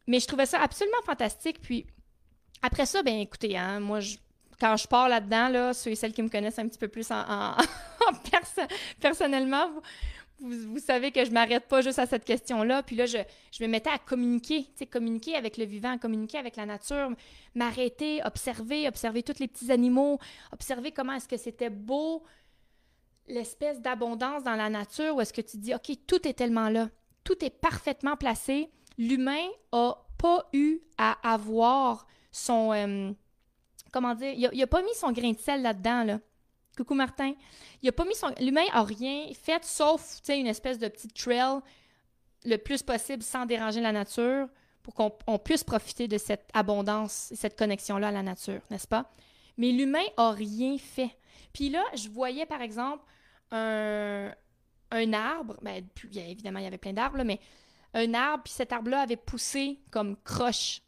Mais 0.08 0.20
je 0.20 0.28
trouvais 0.28 0.46
ça 0.46 0.62
absolument 0.62 1.02
fantastique. 1.06 1.62
Puis 1.62 1.86
après 2.62 2.86
ça, 2.86 3.04
ben 3.04 3.20
écoutez, 3.20 3.58
hein, 3.58 3.82
moi, 3.82 4.00
quand 4.60 4.78
je 4.78 4.88
pars 4.88 5.10
là-dedans, 5.10 5.50
là, 5.50 5.74
ceux 5.74 5.92
et 5.92 5.96
celles 5.96 6.14
qui 6.14 6.24
me 6.24 6.30
connaissent 6.30 6.60
un 6.60 6.68
petit 6.68 6.80
peu 6.80 6.88
plus 6.88 7.12
en, 7.12 7.56
personnellement, 9.02 9.70
vous, 10.40 10.80
savez 10.80 11.12
que 11.12 11.24
je 11.24 11.32
m'arrête 11.32 11.68
pas 11.68 11.82
juste 11.82 12.00
à 12.00 12.06
cette 12.06 12.26
question-là. 12.26 12.84
Puis 12.84 12.96
là, 12.96 13.06
je, 13.06 13.18
me 13.62 13.68
mettais 13.68 13.90
à 13.90 13.98
communiquer, 13.98 14.68
communiquer 14.92 15.36
avec 15.36 15.58
le 15.58 15.66
vivant, 15.66 15.98
communiquer 15.98 16.38
avec 16.38 16.56
la 16.56 16.66
nature, 16.66 17.12
m'arrêter, 17.56 18.22
observer, 18.24 18.88
observer 18.88 19.24
tous 19.24 19.40
les 19.40 19.48
petits 19.48 19.72
animaux, 19.72 20.20
observer 20.52 20.92
comment 20.92 21.14
est-ce 21.14 21.28
que 21.28 21.38
c'était 21.38 21.70
beau, 21.70 22.24
l'espèce 23.28 23.82
d'abondance 23.82 24.44
dans 24.44 24.56
la 24.56 24.70
nature 24.70 25.16
où 25.16 25.22
est-ce 25.22 25.34
que 25.34 25.42
tu 25.42 25.58
dis, 25.58 25.74
OK, 25.74 25.92
tout 26.08 26.28
est 26.28 26.34
tellement 26.34 26.70
là, 26.70 26.90
tout 27.24 27.44
est 27.44 27.50
parfaitement 27.50 28.16
placé. 28.18 28.70
L'humain 28.98 29.48
a 29.72 29.96
pas 30.18 30.48
eu 30.54 30.80
à 30.98 31.18
avoir 31.28 32.06
son... 32.32 32.74
Euh, 32.74 33.12
comment 33.92 34.16
dire? 34.16 34.34
Il 34.34 34.62
a, 34.62 34.68
pas 34.68 34.82
mis 34.82 34.94
son 34.96 35.12
grain 35.12 35.32
de 35.32 35.40
sel 35.40 35.62
là-dedans, 35.62 36.04
là. 36.04 36.20
Coucou 36.76 36.96
Martin. 36.96 37.34
Il 37.82 37.90
a 37.90 37.92
pas 37.92 38.06
mis 38.06 38.16
son... 38.16 38.34
L'humain 38.40 38.66
a 38.72 38.84
rien 38.84 39.28
fait 39.34 39.64
sauf, 39.64 40.02
tu 40.18 40.26
sais, 40.26 40.40
une 40.40 40.48
espèce 40.48 40.80
de 40.80 40.88
petite 40.88 41.14
trail 41.14 41.60
le 42.46 42.58
plus 42.58 42.84
possible 42.84 43.24
sans 43.24 43.46
déranger 43.46 43.82
la 43.82 43.92
nature 43.92 44.48
pour 44.82 44.94
qu'on 44.94 45.40
puisse 45.40 45.64
profiter 45.64 46.08
de 46.08 46.18
cette 46.18 46.50
abondance 46.54 47.32
et 47.32 47.36
cette 47.36 47.58
connexion-là 47.58 48.10
à 48.10 48.12
la 48.12 48.24
nature, 48.24 48.60
n'est-ce 48.70 48.88
pas? 48.88 49.10
Mais 49.58 49.72
l'humain 49.72 50.04
a 50.18 50.32
rien 50.32 50.78
fait. 50.78 51.16
Puis 51.54 51.70
là, 51.70 51.84
je 51.96 52.10
voyais 52.10 52.46
par 52.46 52.62
exemple 52.62 53.04
un, 53.52 54.34
arbre, 55.14 55.58
ben, 55.62 55.84
évidemment, 56.16 56.60
il 56.60 56.64
y 56.64 56.68
avait 56.68 56.78
plein 56.78 56.94
d'arbres, 56.94 57.24
mais 57.24 57.40
un 57.94 58.14
arbre, 58.14 58.44
puis 58.44 58.54
cet 58.54 58.72
arbre-là 58.72 59.02
avait 59.02 59.18
poussé 59.18 59.80
comme 59.92 60.16
croche. 60.24 60.82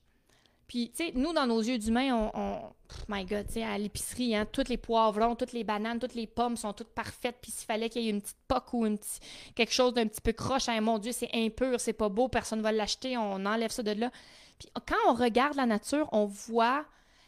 Puis, 0.67 0.89
tu 0.89 1.05
sais, 1.05 1.11
nous, 1.13 1.31
dans 1.31 1.45
nos 1.45 1.61
yeux 1.61 1.77
d'humains, 1.77 2.31
on, 2.33 2.73
my 3.07 3.23
God, 3.23 3.45
tu 3.47 3.53
sais, 3.53 3.63
à 3.63 3.77
l'épicerie, 3.77 4.35
hein, 4.35 4.47
tous 4.51 4.67
les 4.67 4.77
poivrons, 4.77 5.35
toutes 5.35 5.53
les 5.53 5.63
bananes, 5.63 5.99
toutes 5.99 6.15
les 6.15 6.25
pommes 6.25 6.57
sont 6.57 6.73
toutes 6.73 6.89
parfaites. 6.89 7.37
Puis, 7.39 7.51
s'il 7.51 7.67
fallait 7.67 7.87
qu'il 7.87 8.01
y 8.01 8.07
ait 8.07 8.11
une 8.11 8.21
petite 8.21 8.37
poque 8.47 8.73
ou 8.73 8.87
quelque 9.53 9.71
chose 9.71 9.93
d'un 9.93 10.07
petit 10.07 10.21
peu 10.21 10.33
croche, 10.33 10.67
hein, 10.67 10.81
mon 10.81 10.97
Dieu, 10.97 11.11
c'est 11.11 11.29
impur, 11.33 11.79
c'est 11.79 11.93
pas 11.93 12.09
beau, 12.09 12.29
personne 12.29 12.59
ne 12.59 12.63
va 12.63 12.71
l'acheter, 12.71 13.15
on 13.15 13.45
enlève 13.45 13.69
ça 13.69 13.83
de 13.83 13.91
là. 13.91 14.09
Puis, 14.57 14.69
quand 14.87 14.95
on 15.07 15.13
regarde 15.13 15.55
la 15.55 15.67
nature, 15.67 16.09
on 16.11 16.25
voit 16.25 16.85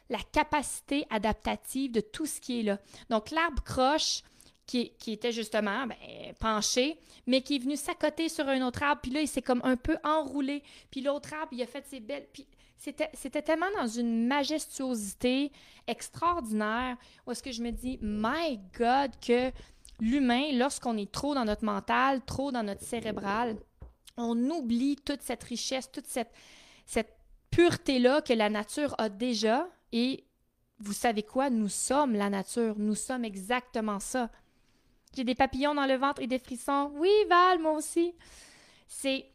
la 0.09 0.19
capacité 0.31 1.05
adaptative 1.09 1.91
de 1.91 2.01
tout 2.01 2.25
ce 2.25 2.39
qui 2.39 2.59
est 2.59 2.63
là. 2.63 2.79
Donc, 3.09 3.31
l'arbre 3.31 3.63
croche, 3.63 4.21
qui, 4.67 4.91
était 5.07 5.31
justement 5.31 5.87
ben, 5.87 5.95
penché, 6.39 6.99
mais 7.25 7.41
qui 7.41 7.55
est 7.55 7.59
venu 7.59 7.77
s'accoter 7.77 8.27
sur 8.27 8.47
un 8.49 8.61
autre 8.61 8.83
arbre, 8.83 9.01
puis 9.01 9.11
là, 9.11 9.21
il 9.21 9.27
s'est 9.27 9.41
comme 9.41 9.61
un 9.63 9.77
peu 9.77 9.97
enroulé, 10.03 10.61
puis 10.91 11.01
l'autre 11.01 11.33
arbre, 11.33 11.53
il 11.53 11.61
a 11.61 11.67
fait 11.67 11.85
ses 11.87 11.99
belles... 11.99 12.27
Puis 12.31 12.45
c'était, 12.77 13.09
c'était 13.13 13.41
tellement 13.41 13.71
dans 13.75 13.87
une 13.87 14.27
majestuosité 14.27 15.51
extraordinaire, 15.87 16.97
où 17.25 17.31
est-ce 17.31 17.41
que 17.41 17.51
je 17.51 17.63
me 17.63 17.71
dis, 17.71 17.97
my 18.01 18.59
God, 18.77 19.11
que 19.25 19.51
l'humain, 19.99 20.51
lorsqu'on 20.53 20.97
est 20.97 21.11
trop 21.11 21.33
dans 21.33 21.45
notre 21.45 21.65
mental, 21.65 22.21
trop 22.25 22.51
dans 22.51 22.63
notre 22.63 22.83
cérébral, 22.83 23.57
on 24.17 24.37
oublie 24.49 24.95
toute 24.97 25.21
cette 25.21 25.43
richesse, 25.43 25.89
toute 25.91 26.07
cette, 26.07 26.31
cette 26.85 27.15
pureté-là 27.51 28.21
que 28.21 28.33
la 28.33 28.49
nature 28.49 28.93
a 28.97 29.09
déjà, 29.09 29.67
et 29.91 30.23
vous 30.79 30.93
savez 30.93 31.23
quoi? 31.23 31.49
Nous 31.49 31.69
sommes 31.69 32.13
la 32.13 32.29
nature. 32.29 32.75
Nous 32.77 32.95
sommes 32.95 33.25
exactement 33.25 33.99
ça. 33.99 34.29
J'ai 35.15 35.23
des 35.23 35.35
papillons 35.35 35.73
dans 35.73 35.85
le 35.85 35.95
ventre 35.95 36.21
et 36.21 36.27
des 36.27 36.39
frissons. 36.39 36.91
Oui, 36.95 37.09
Val, 37.29 37.59
moi 37.59 37.71
aussi. 37.71 38.13
C'est 38.87 39.25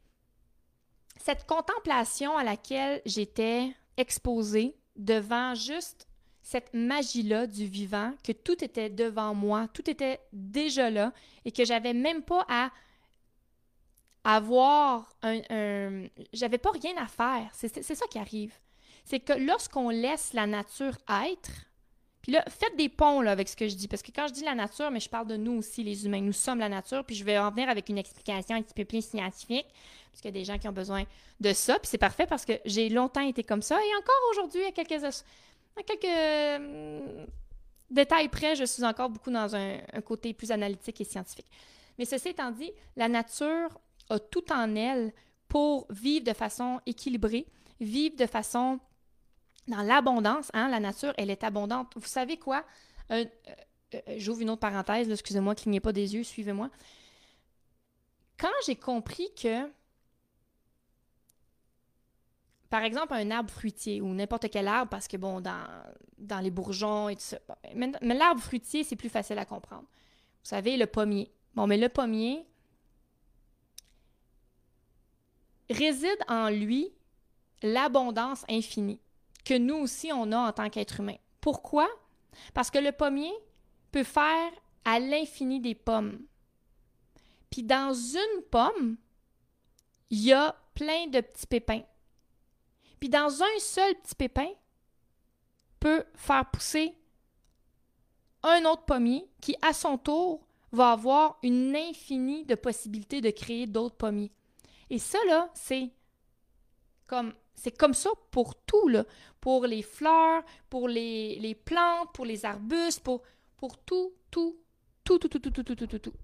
cette 1.17 1.47
contemplation 1.47 2.37
à 2.37 2.45
laquelle 2.45 3.03
j'étais 3.05 3.75
exposée 3.97 4.77
devant 4.97 5.55
juste 5.55 6.07
cette 6.43 6.75
magie-là 6.75 7.47
du 7.47 7.67
vivant, 7.67 8.13
que 8.25 8.33
tout 8.33 8.63
était 8.65 8.91
devant 8.91 9.35
moi, 9.35 9.69
tout 9.73 9.89
était 9.89 10.21
déjà 10.33 10.91
là, 10.91 11.13
et 11.45 11.53
que 11.53 11.65
j'avais 11.65 11.95
même 11.95 12.23
pas 12.23 12.45
à 12.49 12.71
avoir 14.25 15.15
un... 15.23 15.41
un 15.51 16.07
j'avais 16.33 16.59
pas 16.59 16.71
rien 16.73 16.97
à 16.97 17.07
faire. 17.07 17.51
C'est 17.53 17.83
ça 17.83 18.07
qui 18.07 18.19
arrive. 18.19 18.55
C'est 19.05 19.21
que 19.21 19.33
lorsqu'on 19.33 19.91
laisse 19.91 20.33
la 20.33 20.47
nature 20.47 20.97
être, 21.27 21.51
puis 22.23 22.31
là, 22.31 22.45
faites 22.49 22.77
des 22.77 22.89
ponts 22.89 23.21
avec 23.27 23.49
ce 23.49 23.57
que 23.57 23.67
je 23.67 23.75
dis, 23.75 23.89
parce 23.89 24.01
que 24.01 24.13
quand 24.13 24.29
je 24.29 24.33
dis 24.33 24.45
la 24.45 24.55
nature, 24.55 24.91
mais 24.93 25.01
je 25.01 25.09
parle 25.09 25.27
de 25.27 25.37
nous 25.37 25.59
aussi, 25.59 25.83
les 25.83 26.07
humains. 26.07 26.21
Nous 26.21 26.33
sommes 26.33 26.61
la 26.61 26.69
nature, 26.69 27.05
puis 27.05 27.17
je 27.17 27.25
vais 27.25 27.37
en 27.37 27.51
venir 27.51 27.69
avec 27.69 27.89
une 27.89 27.99
explication 27.99 28.55
un 28.55 28.63
petit 28.63 28.75
peu 28.75 28.85
plus 28.85 29.05
scientifique, 29.05 29.67
parce 30.13 30.25
y 30.25 30.29
a 30.29 30.31
des 30.31 30.45
gens 30.45 30.57
qui 30.57 30.69
ont 30.69 30.73
besoin 30.73 31.03
de 31.41 31.53
ça, 31.53 31.79
puis 31.81 31.89
c'est 31.89 31.99
parfait 31.99 32.27
parce 32.27 32.45
que 32.45 32.53
j'ai 32.65 32.89
longtemps 32.89 33.23
été 33.23 33.43
comme 33.43 33.63
ça, 33.63 33.77
et 33.77 33.97
encore 33.97 34.15
aujourd'hui, 34.31 34.63
à 34.65 34.71
quelques, 34.71 35.03
quelques 35.85 36.61
hum, 36.61 37.27
détails 37.91 38.29
près, 38.29 38.55
je 38.55 38.65
suis 38.65 38.85
encore 38.85 39.11
beaucoup 39.11 39.33
dans 39.33 39.57
un 39.57 39.79
côté 40.05 40.33
plus 40.33 40.53
analytique 40.53 41.01
et 41.01 41.05
scientifique. 41.05 41.51
Mais 41.99 42.05
ceci 42.05 42.29
étant 42.29 42.53
dit, 42.53 42.71
la 42.97 43.09
nature 43.09 43.81
a 44.11 44.21
tout 44.21 44.53
en 44.53 44.77
elle 44.77 45.13
pour 45.49 45.87
vivre 45.91 46.25
de 46.25 46.33
façon 46.33 46.81
équilibrée, 46.87 47.47
vivre 47.81 48.17
de 48.17 48.27
façon 48.27 48.79
dans 49.69 49.83
l'abondance, 49.83 50.51
hein, 50.55 50.69
la 50.69 50.81
nature, 50.81 51.13
elle 51.17 51.31
est 51.31 51.45
abondante. 51.45 51.93
Vous 51.97 52.07
savez 52.07 52.37
quoi? 52.37 52.65
Euh, 53.11 53.25
euh, 53.95 54.01
j'ouvre 54.17 54.41
une 54.43 54.51
autre 54.51 54.61
parenthèse, 54.61 55.11
excusez-moi, 55.11 55.55
clignez 55.55 55.81
pas 55.81 55.93
des 55.93 56.15
yeux, 56.15 56.25
suivez-moi. 56.25 56.71
Quand 58.39 58.49
j'ai 58.67 58.77
compris 58.77 59.29
que, 59.41 59.71
par 62.71 62.83
exemple, 62.83 63.13
un 63.15 63.31
arbre 63.31 63.51
fruitier 63.51 64.01
ou 64.01 64.13
n'importe 64.15 64.51
quel 64.51 64.67
arbre, 64.67 64.91
parce 64.91 65.07
que, 65.07 65.17
bon, 65.17 65.41
dans, 65.41 65.65
dans 66.19 66.41
les 66.41 66.51
bourgeons 66.51 67.09
et 67.09 67.17
tout 67.17 67.23
ça, 67.23 67.39
mais, 67.75 67.93
mais 68.01 68.15
l'arbre 68.15 68.41
fruitier, 68.41 68.83
c'est 68.83 68.97
plus 68.97 69.11
facile 69.11 69.39
à 69.39 69.45
comprendre. 69.45 69.83
Vous 69.83 70.49
savez, 70.49 70.77
le 70.77 70.87
pommier. 70.87 71.31
Bon, 71.55 71.67
mais 71.67 71.77
le 71.77 71.89
pommier 71.89 72.47
réside 75.71 76.19
en 76.29 76.49
lui 76.49 76.93
l'abondance 77.63 78.45
infinie 78.49 79.01
que 79.45 79.57
nous 79.57 79.77
aussi 79.77 80.13
on 80.13 80.33
a 80.33 80.39
en 80.39 80.53
tant 80.53 80.71
qu'être 80.71 81.01
humain. 81.01 81.17
Pourquoi? 81.41 81.89
Parce 82.55 82.71
que 82.71 82.79
le 82.79 82.93
pommier 82.93 83.33
peut 83.91 84.05
faire 84.05 84.51
à 84.85 84.99
l'infini 84.99 85.61
des 85.61 85.75
pommes. 85.75 86.21
Puis 87.51 87.63
dans 87.63 87.93
une 87.93 88.43
pomme, 88.51 88.97
il 90.11 90.23
y 90.23 90.33
a 90.33 90.57
plein 90.75 91.07
de 91.09 91.21
petits 91.21 91.47
pépins. 91.47 91.83
Puis 92.99 93.09
dans 93.09 93.43
un 93.43 93.59
seul 93.59 93.95
petit 93.97 94.15
pépin, 94.15 94.49
peut 95.81 96.05
faire 96.15 96.49
pousser 96.51 96.97
un 98.45 98.65
autre 98.65 98.85
pommier 98.85 99.29
qui, 99.41 99.57
à 99.63 99.73
son 99.73 99.99
tour, 99.99 100.47
va 100.71 100.93
avoir 100.93 101.39
une 101.43 101.75
infinie 101.77 102.45
de 102.45 102.55
possibilités 102.55 103.21
de 103.21 103.31
créer 103.31 103.67
d'autres 103.67 103.97
pommiers. 103.97 104.33
Et 104.91 104.99
ça, 104.99 105.19
là, 105.27 105.51
c'est 105.55 105.91
comme 107.07 107.35
c'est 107.55 107.77
comme 107.77 107.95
ça 107.95 108.11
pour 108.31 108.55
tout, 108.55 108.89
là. 108.89 109.05
Pour 109.43 109.67
les 109.67 109.83
fleurs, 109.83 110.43
pour 110.71 110.89
les, 110.89 111.61
plantes, 111.65 112.13
pour 112.15 112.25
les 112.25 112.47
arbustes, 112.47 113.01
pour, 113.01 113.23
pour 113.57 113.77
tout, 113.77 114.13
tout, 114.31 114.57
tout, 115.05 115.19
tout, 115.19 115.29
tout, 115.29 115.39
tout, 115.41 115.51
tout, 115.51 115.65
tout, 115.65 115.75
tout, 115.75 115.87
tout, 115.87 115.99
tout. 115.99 116.15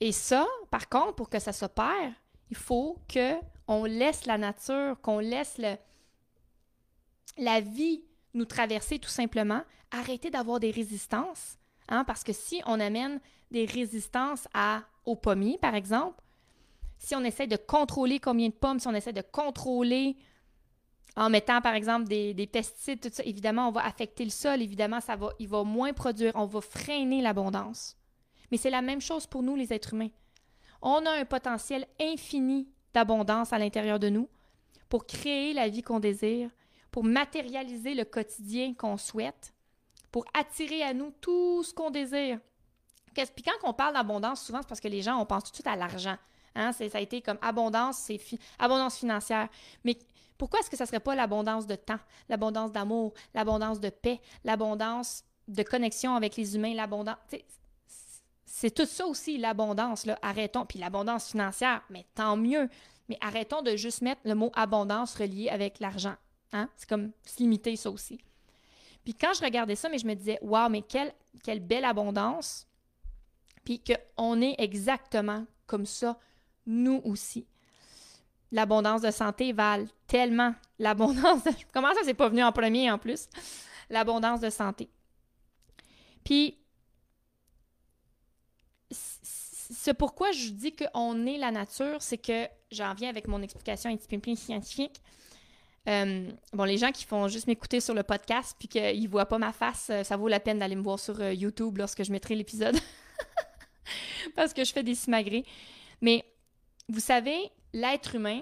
Et 0.00 0.10
ça, 0.10 0.46
par 0.70 0.88
contre, 0.88 1.14
pour 1.14 1.28
que 1.28 1.38
ça 1.38 1.52
s'opère, 1.52 2.12
il 2.50 2.56
faut 2.56 2.98
que 3.06 3.34
on 3.68 3.84
laisse 3.84 4.24
la 4.24 4.38
nature, 4.38 4.98
qu'on 5.02 5.18
laisse 5.18 5.58
le, 5.58 5.76
la 7.36 7.60
vie 7.60 8.02
nous 8.32 8.46
traverser 8.46 8.98
tout 8.98 9.10
simplement, 9.10 9.62
arrêter 9.90 10.30
d'avoir 10.30 10.60
des 10.60 10.70
résistances. 10.70 11.58
Hein, 11.88 12.04
parce 12.04 12.24
que 12.24 12.32
si 12.32 12.62
on 12.64 12.80
amène 12.80 13.20
des 13.50 13.66
résistances 13.66 14.48
à, 14.54 14.84
aux 15.04 15.16
pommiers, 15.16 15.58
par 15.58 15.74
exemple, 15.74 16.22
si 16.98 17.14
on 17.14 17.22
essaie 17.24 17.46
de 17.46 17.56
contrôler 17.56 18.20
combien 18.20 18.48
de 18.48 18.54
pommes, 18.54 18.80
si 18.80 18.88
on 18.88 18.94
essaie 18.94 19.12
de 19.12 19.22
contrôler 19.22 20.16
en 21.16 21.30
mettant, 21.30 21.60
par 21.60 21.74
exemple, 21.74 22.08
des, 22.08 22.34
des, 22.34 22.46
pesticides, 22.46 23.00
tout 23.00 23.10
ça, 23.12 23.22
évidemment, 23.24 23.68
on 23.68 23.72
va 23.72 23.84
affecter 23.84 24.24
le 24.24 24.30
sol, 24.30 24.60
évidemment, 24.60 25.00
ça 25.00 25.16
va, 25.16 25.30
il 25.38 25.48
va 25.48 25.62
moins 25.62 25.92
produire, 25.92 26.32
on 26.34 26.46
va 26.46 26.60
freiner 26.60 27.22
l'abondance. 27.22 27.96
Mais 28.50 28.56
c'est 28.56 28.70
la 28.70 28.82
même 28.82 29.00
chose 29.00 29.26
pour 29.26 29.42
nous, 29.42 29.54
les 29.54 29.72
êtres 29.72 29.94
humains. 29.94 30.10
On 30.82 31.06
a 31.06 31.10
un 31.10 31.24
potentiel 31.24 31.86
infini 32.00 32.68
d'abondance 32.92 33.52
à 33.52 33.58
l'intérieur 33.58 33.98
de 33.98 34.08
nous 34.08 34.28
pour 34.88 35.06
créer 35.06 35.54
la 35.54 35.68
vie 35.68 35.82
qu'on 35.82 36.00
désire, 36.00 36.50
pour 36.90 37.04
matérialiser 37.04 37.94
le 37.94 38.04
quotidien 38.04 38.74
qu'on 38.74 38.96
souhaite, 38.96 39.54
pour 40.10 40.24
attirer 40.34 40.82
à 40.82 40.94
nous 40.94 41.12
tout 41.20 41.62
ce 41.62 41.74
qu'on 41.74 41.90
désire. 41.90 42.38
Puis 43.14 43.44
quand 43.44 43.68
on 43.68 43.72
parle 43.72 43.94
d'abondance, 43.94 44.44
souvent, 44.44 44.60
c'est 44.62 44.68
parce 44.68 44.80
que 44.80 44.88
les 44.88 45.02
gens, 45.02 45.18
on 45.18 45.26
pense 45.26 45.44
tout 45.44 45.50
de 45.50 45.56
suite 45.56 45.66
à 45.66 45.76
l'argent. 45.76 46.16
Hein? 46.54 46.72
Ça 46.72 46.84
a 46.92 47.00
été 47.00 47.20
comme 47.20 47.38
abondance, 47.42 47.98
c'est 47.98 48.20
abondance 48.58 48.98
financière. 48.98 49.48
Mais 49.84 49.96
pourquoi 50.38 50.60
est-ce 50.60 50.70
que 50.70 50.76
ça 50.76 50.84
ne 50.84 50.88
serait 50.88 51.00
pas 51.00 51.14
l'abondance 51.14 51.66
de 51.66 51.76
temps, 51.76 51.98
l'abondance 52.28 52.72
d'amour, 52.72 53.14
l'abondance 53.34 53.80
de 53.80 53.90
paix, 53.90 54.20
l'abondance 54.44 55.24
de 55.48 55.62
connexion 55.62 56.14
avec 56.16 56.36
les 56.36 56.56
humains, 56.56 56.74
l'abondance. 56.74 57.16
C'est 58.44 58.74
tout 58.74 58.86
ça 58.86 59.06
aussi, 59.06 59.38
l'abondance. 59.38 60.06
Arrêtons. 60.22 60.64
Puis 60.64 60.78
l'abondance 60.78 61.30
financière, 61.30 61.82
mais 61.90 62.06
tant 62.14 62.36
mieux. 62.36 62.68
Mais 63.08 63.18
arrêtons 63.20 63.62
de 63.62 63.76
juste 63.76 64.00
mettre 64.00 64.22
le 64.24 64.34
mot 64.34 64.50
abondance 64.54 65.14
relié 65.16 65.48
avec 65.50 65.80
l'argent. 65.80 66.14
Hein? 66.52 66.68
C'est 66.76 66.88
comme 66.88 67.12
se 67.24 67.38
limiter 67.38 67.76
ça 67.76 67.90
aussi. 67.90 68.18
Puis 69.04 69.14
quand 69.14 69.34
je 69.34 69.44
regardais 69.44 69.76
ça, 69.76 69.88
mais 69.88 69.98
je 69.98 70.06
me 70.06 70.14
disais, 70.14 70.38
waouh, 70.40 70.70
mais 70.70 70.82
quelle, 70.82 71.12
quelle 71.42 71.60
belle 71.60 71.84
abondance. 71.84 72.66
Puis 73.64 73.82
qu'on 74.16 74.40
est 74.40 74.54
exactement 74.58 75.44
comme 75.66 75.84
ça, 75.84 76.18
nous 76.66 77.00
aussi. 77.04 77.46
L'abondance 78.54 79.02
de 79.02 79.10
santé 79.10 79.52
valent 79.52 79.88
tellement. 80.06 80.54
L'abondance 80.78 81.42
de... 81.42 81.50
Comment 81.74 81.92
ça, 81.92 82.00
c'est 82.04 82.14
pas 82.14 82.28
venu 82.28 82.40
en 82.44 82.52
premier 82.52 82.88
en 82.88 82.98
plus? 82.98 83.28
L'abondance 83.90 84.38
de 84.38 84.48
santé. 84.48 84.88
Puis, 86.22 86.56
c'est 88.92 89.92
pourquoi 89.92 90.30
je 90.30 90.50
dis 90.50 90.72
qu'on 90.72 91.26
est 91.26 91.36
la 91.36 91.50
nature, 91.50 92.00
c'est 92.00 92.16
que 92.16 92.46
j'en 92.70 92.94
viens 92.94 93.08
avec 93.10 93.26
mon 93.26 93.42
explication 93.42 93.90
un 93.90 93.96
petit 93.96 94.18
peu 94.18 94.34
scientifique. 94.36 95.00
Euh, 95.88 96.30
bon, 96.52 96.62
les 96.62 96.78
gens 96.78 96.92
qui 96.92 97.04
font 97.06 97.26
juste 97.26 97.48
m'écouter 97.48 97.80
sur 97.80 97.92
le 97.92 98.04
podcast 98.04 98.54
puis 98.56 98.68
qu'ils 98.68 99.02
ne 99.02 99.08
voient 99.08 99.26
pas 99.26 99.38
ma 99.38 99.52
face, 99.52 99.88
euh, 99.90 100.04
ça 100.04 100.16
vaut 100.16 100.28
la 100.28 100.38
peine 100.38 100.60
d'aller 100.60 100.76
me 100.76 100.82
voir 100.82 101.00
sur 101.00 101.20
euh, 101.20 101.34
YouTube 101.34 101.76
lorsque 101.76 102.04
je 102.04 102.12
mettrai 102.12 102.36
l'épisode. 102.36 102.78
Parce 104.36 104.54
que 104.54 104.64
je 104.64 104.72
fais 104.72 104.84
des 104.84 104.94
simagrées. 104.94 105.44
Mais 106.00 106.24
vous 106.88 107.00
savez, 107.00 107.50
l'être 107.74 108.14
humain 108.14 108.40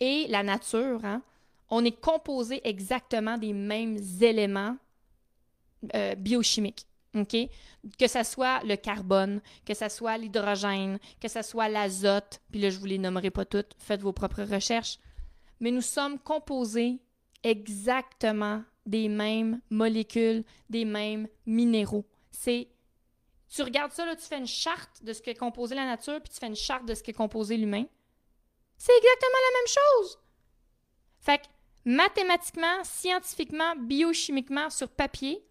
et 0.00 0.26
la 0.28 0.42
nature, 0.42 1.04
hein, 1.04 1.22
on 1.70 1.84
est 1.84 1.98
composé 1.98 2.60
exactement 2.68 3.38
des 3.38 3.54
mêmes 3.54 3.98
éléments 4.20 4.76
euh, 5.94 6.14
biochimiques. 6.14 6.84
Que 7.98 8.06
ce 8.06 8.22
soit 8.22 8.62
le 8.64 8.76
carbone, 8.76 9.40
que 9.64 9.74
ce 9.74 9.88
soit 9.88 10.18
l'hydrogène, 10.18 10.98
que 11.20 11.26
ce 11.26 11.42
soit 11.42 11.68
l'azote, 11.68 12.40
puis 12.50 12.60
là, 12.60 12.70
je 12.70 12.76
ne 12.76 12.80
vous 12.80 12.86
les 12.86 12.98
nommerai 12.98 13.30
pas 13.30 13.44
toutes, 13.44 13.74
faites 13.78 14.02
vos 14.02 14.12
propres 14.12 14.42
recherches. 14.42 14.98
Mais 15.58 15.70
nous 15.70 15.80
sommes 15.80 16.18
composés 16.18 16.98
exactement 17.42 18.62
des 18.86 19.08
mêmes 19.08 19.60
molécules, 19.70 20.44
des 20.70 20.84
mêmes 20.84 21.28
minéraux. 21.46 22.04
C'est 22.30 22.68
tu 23.48 23.62
regardes 23.62 23.92
ça, 23.92 24.04
là, 24.04 24.14
tu 24.14 24.22
fais 24.22 24.38
une 24.38 24.46
charte 24.46 25.02
de 25.02 25.12
ce 25.12 25.22
qu'est 25.22 25.34
composé 25.34 25.74
la 25.74 25.86
nature, 25.86 26.20
puis 26.20 26.32
tu 26.32 26.38
fais 26.38 26.46
une 26.46 26.54
charte 26.54 26.84
de 26.84 26.94
ce 26.94 27.02
qu'est 27.02 27.14
composé 27.14 27.56
l'humain. 27.56 27.86
C'est 28.78 28.96
exactement 28.96 29.38
la 29.50 29.58
même 29.58 29.66
chose. 29.66 30.18
Fait 31.20 31.38
que 31.38 31.46
mathématiquement, 31.84 32.84
scientifiquement, 32.84 33.74
biochimiquement, 33.76 34.70
sur 34.70 34.88
papier, 34.88 35.44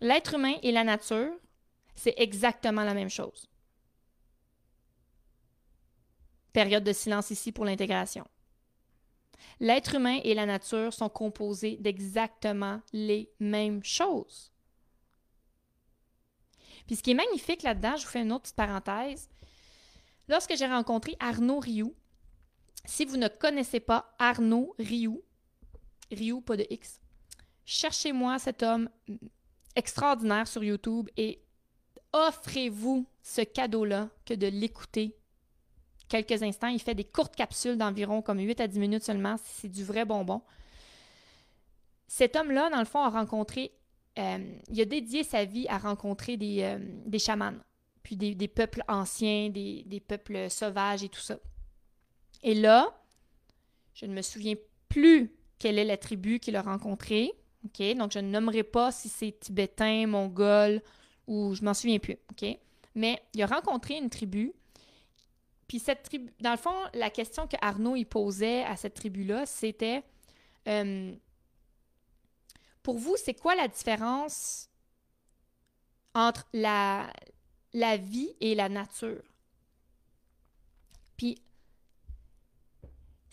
l'être 0.00 0.34
humain 0.34 0.56
et 0.62 0.72
la 0.72 0.84
nature, 0.84 1.32
c'est 1.94 2.14
exactement 2.16 2.82
la 2.82 2.94
même 2.94 3.10
chose. 3.10 3.48
Période 6.52 6.84
de 6.84 6.92
silence 6.92 7.30
ici 7.30 7.52
pour 7.52 7.64
l'intégration. 7.64 8.26
L'être 9.60 9.94
humain 9.94 10.20
et 10.24 10.34
la 10.34 10.46
nature 10.46 10.92
sont 10.92 11.08
composés 11.08 11.76
d'exactement 11.76 12.80
les 12.92 13.30
mêmes 13.38 13.84
choses. 13.84 14.52
Puis 16.86 16.96
ce 16.96 17.02
qui 17.02 17.12
est 17.12 17.14
magnifique 17.14 17.62
là-dedans, 17.62 17.96
je 17.96 18.04
vous 18.04 18.10
fais 18.10 18.22
une 18.22 18.32
autre 18.32 18.42
petite 18.42 18.56
parenthèse. 18.56 19.28
Lorsque 20.28 20.56
j'ai 20.56 20.66
rencontré 20.66 21.16
Arnaud 21.20 21.60
Rioux, 21.60 21.94
si 22.84 23.04
vous 23.04 23.16
ne 23.16 23.28
connaissez 23.28 23.80
pas 23.80 24.14
Arnaud 24.18 24.74
Rioux, 24.78 25.22
Rioux, 26.10 26.40
pas 26.40 26.56
de 26.56 26.66
X, 26.68 27.00
cherchez-moi 27.64 28.38
cet 28.38 28.62
homme 28.62 28.88
extraordinaire 29.76 30.46
sur 30.46 30.62
YouTube 30.62 31.08
et 31.16 31.42
offrez-vous 32.12 33.06
ce 33.22 33.40
cadeau-là 33.40 34.08
que 34.24 34.34
de 34.34 34.46
l'écouter 34.46 35.16
quelques 36.08 36.42
instants. 36.42 36.68
Il 36.68 36.80
fait 36.80 36.94
des 36.94 37.04
courtes 37.04 37.34
capsules 37.34 37.76
d'environ 37.76 38.22
comme 38.22 38.38
8 38.38 38.60
à 38.60 38.68
10 38.68 38.78
minutes 38.78 39.02
seulement. 39.02 39.36
C'est 39.42 39.68
du 39.68 39.84
vrai 39.84 40.04
bonbon. 40.04 40.42
Cet 42.06 42.36
homme-là, 42.36 42.70
dans 42.70 42.78
le 42.78 42.84
fond, 42.84 43.00
a 43.00 43.08
rencontré, 43.08 43.72
euh, 44.18 44.38
il 44.68 44.80
a 44.80 44.84
dédié 44.84 45.24
sa 45.24 45.44
vie 45.44 45.66
à 45.68 45.78
rencontrer 45.78 46.36
des, 46.36 46.62
euh, 46.62 47.18
chamans, 47.18 47.54
puis 48.02 48.16
des, 48.16 48.48
peuples 48.48 48.84
anciens, 48.86 49.48
des, 49.48 49.82
des 49.86 50.00
peuples 50.00 50.48
sauvages 50.50 51.02
et 51.02 51.08
tout 51.08 51.20
ça. 51.20 51.38
Et 52.44 52.54
là, 52.54 52.94
je 53.94 54.06
ne 54.06 54.14
me 54.14 54.22
souviens 54.22 54.54
plus 54.88 55.32
quelle 55.58 55.78
est 55.78 55.84
la 55.84 55.96
tribu 55.96 56.38
qu'il 56.38 56.56
a 56.56 56.62
rencontrée. 56.62 57.32
OK? 57.64 57.82
Donc, 57.96 58.12
je 58.12 58.18
ne 58.18 58.28
nommerai 58.28 58.62
pas 58.62 58.92
si 58.92 59.08
c'est 59.08 59.32
tibétain, 59.40 60.06
mongol 60.06 60.82
ou 61.26 61.54
je 61.54 61.64
m'en 61.64 61.72
souviens 61.72 61.98
plus. 61.98 62.18
OK? 62.30 62.46
Mais 62.94 63.20
il 63.32 63.42
a 63.42 63.46
rencontré 63.46 63.96
une 63.96 64.10
tribu. 64.10 64.52
Puis 65.66 65.78
cette 65.78 66.02
tribu, 66.02 66.30
dans 66.40 66.50
le 66.50 66.58
fond, 66.58 66.74
la 66.92 67.08
question 67.08 67.46
que 67.46 67.56
Arnaud 67.62 67.96
il 67.96 68.04
posait 68.04 68.62
à 68.64 68.76
cette 68.76 68.94
tribu-là, 68.94 69.46
c'était 69.46 70.04
euh, 70.68 71.14
pour 72.82 72.98
vous, 72.98 73.16
c'est 73.16 73.32
quoi 73.32 73.54
la 73.54 73.68
différence 73.68 74.68
entre 76.12 76.46
la, 76.52 77.10
la 77.72 77.96
vie 77.96 78.36
et 78.42 78.54
la 78.54 78.68
nature? 78.68 79.22
Puis 81.16 81.38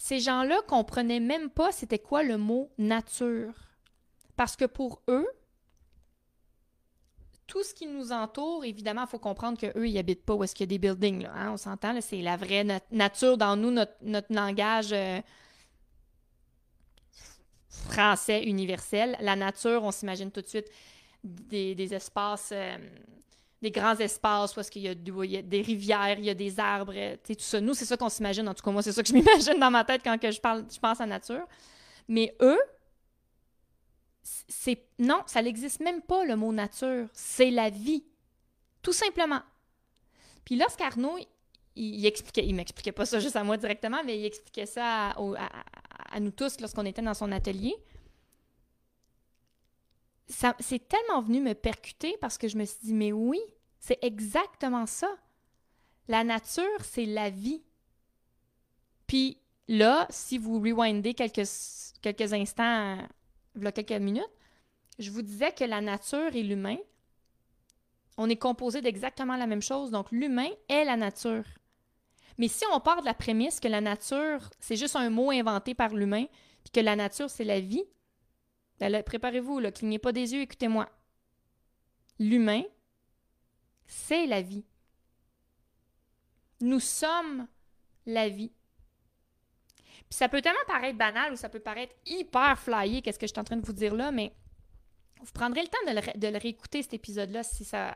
ces 0.01 0.19
gens-là 0.19 0.63
comprenaient 0.67 1.19
même 1.19 1.51
pas 1.51 1.71
c'était 1.71 1.99
quoi 1.99 2.23
le 2.23 2.35
mot 2.35 2.71
nature. 2.79 3.53
Parce 4.35 4.55
que 4.55 4.65
pour 4.65 5.03
eux, 5.07 5.27
tout 7.45 7.61
ce 7.61 7.75
qui 7.75 7.85
nous 7.85 8.11
entoure, 8.11 8.65
évidemment, 8.65 9.03
il 9.03 9.07
faut 9.07 9.19
comprendre 9.19 9.59
qu'eux, 9.59 9.87
ils 9.87 9.99
habitent 9.99 10.25
pas 10.25 10.33
où 10.33 10.43
est-ce 10.43 10.55
qu'il 10.55 10.63
y 10.63 10.69
a 10.69 10.75
des 10.75 10.79
buildings. 10.79 11.21
Là, 11.21 11.31
hein, 11.35 11.51
on 11.51 11.57
s'entend, 11.57 12.01
c'est 12.01 12.23
la 12.23 12.35
vraie 12.35 12.65
nature 12.89 13.37
dans 13.37 13.55
nous, 13.55 13.69
notre, 13.69 14.33
langage 14.33 14.91
euh, 14.91 15.21
français 17.69 18.43
universel. 18.43 19.15
La 19.19 19.35
nature, 19.35 19.83
on 19.83 19.91
s'imagine 19.91 20.31
tout 20.31 20.41
de 20.41 20.47
suite 20.47 20.71
des, 21.23 21.93
espaces 21.93 22.49
euh, 22.53 22.75
des 23.61 23.71
grands 23.71 23.95
espaces 23.95 24.57
est-ce 24.57 24.71
qu'il 24.71 24.81
y, 24.81 24.87
a 24.87 24.95
des 24.95 25.61
rivières, 25.61 26.17
il 26.17 26.25
y 26.25 26.29
a 26.29 26.33
des 26.33 26.59
arbres, 26.59 26.93
tout 27.23 27.35
ça. 27.37 27.61
Nous, 27.61 27.73
c'est 27.73 27.85
ça 27.85 27.95
qu'on 27.95 28.09
s'imagine. 28.09 28.47
En 28.47 28.53
tout 28.53 28.63
cas, 28.63 28.71
moi, 28.71 28.81
c'est 28.81 28.91
ça 28.91 29.03
que 29.03 29.09
je 29.09 29.13
m'imagine 29.17 29.59
dans 29.59 29.69
ma 29.69 29.83
tête 29.83 30.01
quand 30.03 30.17
que 30.17 30.31
je, 30.31 30.41
parle, 30.41 30.65
je 30.71 30.79
pense 30.79 30.99
à 30.99 31.05
nature. 31.05 31.47
Mais 32.07 32.35
eux, 32.41 32.59
c'est 34.23 34.83
non, 34.97 35.21
ça 35.27 35.41
n'existe 35.41 35.79
même 35.79 36.01
pas 36.01 36.25
le 36.25 36.35
mot 36.35 36.51
nature. 36.51 37.07
C'est 37.13 37.51
la 37.51 37.69
vie, 37.69 38.03
tout 38.81 38.93
simplement. 38.93 39.41
Puis 40.43 40.55
lorsqu'Arnaud, 40.55 41.17
il, 41.75 42.05
expliquait, 42.05 42.45
il 42.45 42.55
m'expliquait 42.55 42.91
pas 42.91 43.05
ça 43.05 43.19
juste 43.19 43.35
à 43.35 43.43
moi 43.43 43.57
directement, 43.57 44.01
mais 44.03 44.17
il 44.17 44.25
expliquait 44.25 44.65
ça 44.65 45.11
à 45.11 46.19
nous 46.19 46.31
tous 46.31 46.59
lorsqu'on 46.59 46.85
était 46.85 47.01
dans 47.01 47.13
son 47.13 47.31
atelier 47.31 47.75
c'est 50.27 50.87
tellement 50.87 51.21
venu 51.21 51.41
me 51.41 51.53
percuter 51.53 52.15
parce 52.21 52.37
que 52.37 52.47
je 52.47 52.57
me 52.57 52.65
suis 52.65 52.79
dit, 52.83 52.93
mais 52.93 53.11
oui, 53.11 53.39
c'est 53.79 53.99
exactement 54.01 54.85
ça. 54.85 55.09
La 56.07 56.23
nature, 56.23 56.63
c'est 56.83 57.05
la 57.05 57.29
vie. 57.29 57.63
Puis 59.07 59.37
là, 59.67 60.07
si 60.09 60.37
vous 60.37 60.59
rewindez 60.59 61.13
quelques, 61.13 61.39
instants, 62.33 62.97
quelques 63.73 63.91
minutes, 63.91 64.23
je 64.99 65.11
vous 65.11 65.21
disais 65.21 65.51
que 65.51 65.63
la 65.63 65.81
nature 65.81 66.35
et 66.35 66.43
l'humain, 66.43 66.77
on 68.17 68.29
est 68.29 68.37
composé 68.37 68.81
d'exactement 68.81 69.35
la 69.35 69.47
même 69.47 69.61
chose. 69.61 69.91
Donc, 69.91 70.11
l'humain 70.11 70.49
est 70.69 70.85
la 70.85 70.97
nature. 70.97 71.43
Mais 72.37 72.47
si 72.47 72.63
on 72.73 72.79
part 72.79 73.01
de 73.01 73.05
la 73.05 73.13
prémisse 73.13 73.59
que 73.59 73.67
la 73.67 73.81
nature, 73.81 74.49
c'est 74.59 74.75
juste 74.75 74.95
un 74.95 75.09
mot 75.09 75.31
inventé 75.31 75.73
par 75.73 75.93
l'humain, 75.93 76.25
puis 76.63 76.71
que 76.71 76.79
la 76.79 76.95
nature, 76.95 77.29
c'est 77.29 77.43
la 77.43 77.59
vie, 77.59 77.83
préparez-vous, 79.05 79.61
clignez 79.71 79.99
pas 79.99 80.11
des 80.11 80.33
yeux, 80.33 80.41
écoutez-moi. 80.41 80.89
L'humain, 82.19 82.63
c'est 83.85 84.25
la 84.25 84.41
vie. 84.41 84.65
Nous 86.61 86.79
sommes 86.79 87.47
la 88.05 88.29
vie. 88.29 88.51
Puis 90.09 90.17
ça 90.17 90.29
peut 90.29 90.41
tellement 90.41 90.59
paraître 90.67 90.97
banal 90.97 91.31
ou 91.33 91.35
ça 91.35 91.49
peut 91.49 91.59
paraître 91.59 91.95
hyper 92.05 92.59
flyé, 92.59 93.01
qu'est-ce 93.01 93.17
que 93.17 93.25
je 93.27 93.31
suis 93.31 93.39
en 93.39 93.43
train 93.43 93.57
de 93.57 93.65
vous 93.65 93.73
dire 93.73 93.95
là, 93.95 94.11
mais 94.11 94.33
vous 95.21 95.31
prendrez 95.31 95.61
le 95.61 95.67
temps 95.67 96.17
de 96.19 96.27
le, 96.27 96.37
réécouter, 96.37 96.81
cet 96.81 96.93
épisode-là, 96.93 97.43
si 97.43 97.63
ça. 97.63 97.95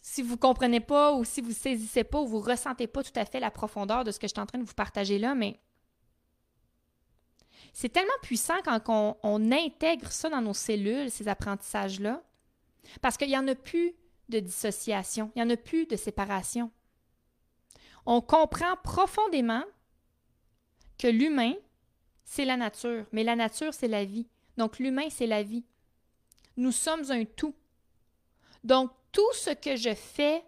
Si 0.00 0.22
vous 0.22 0.36
comprenez 0.36 0.80
pas 0.80 1.14
ou 1.14 1.24
si 1.24 1.40
vous 1.40 1.52
saisissez 1.52 2.04
pas 2.04 2.20
ou 2.20 2.26
vous 2.26 2.40
ressentez 2.40 2.86
pas 2.86 3.02
tout 3.02 3.12
à 3.16 3.24
fait 3.24 3.40
la 3.40 3.50
profondeur 3.50 4.04
de 4.04 4.10
ce 4.10 4.18
que 4.18 4.26
je 4.28 4.32
suis 4.32 4.40
en 4.40 4.46
train 4.46 4.58
de 4.58 4.64
vous 4.64 4.74
partager 4.74 5.18
là, 5.18 5.34
mais 5.34 5.58
c'est 7.74 7.88
tellement 7.88 8.12
puissant 8.22 8.54
quand 8.64 9.18
on, 9.24 9.52
intègre 9.52 10.10
ça 10.10 10.30
dans 10.30 10.40
nos 10.40 10.54
cellules, 10.54 11.10
ces 11.10 11.26
apprentissages-là, 11.26 12.22
parce 13.02 13.16
qu'il 13.16 13.28
n'y 13.28 13.36
en 13.36 13.48
a 13.48 13.56
plus 13.56 13.94
de 14.28 14.38
dissociation, 14.38 15.32
il 15.34 15.42
n'y 15.42 15.50
en 15.50 15.52
a 15.52 15.56
plus 15.56 15.84
de 15.86 15.96
séparation. 15.96 16.70
On 18.06 18.20
comprend 18.20 18.76
profondément 18.84 19.64
que 20.98 21.08
l'humain, 21.08 21.54
c'est 22.24 22.44
la 22.44 22.56
nature, 22.56 23.06
mais 23.10 23.24
la 23.24 23.34
nature, 23.34 23.74
c'est 23.74 23.88
la 23.88 24.04
vie. 24.04 24.28
Donc 24.56 24.78
l'humain, 24.78 25.08
c'est 25.10 25.26
la 25.26 25.42
vie. 25.42 25.64
Nous 26.56 26.72
sommes 26.72 27.10
un 27.10 27.24
tout. 27.24 27.56
Donc 28.62 28.92
tout 29.10 29.32
ce 29.32 29.50
que 29.50 29.74
je 29.74 29.94
fais 29.94 30.44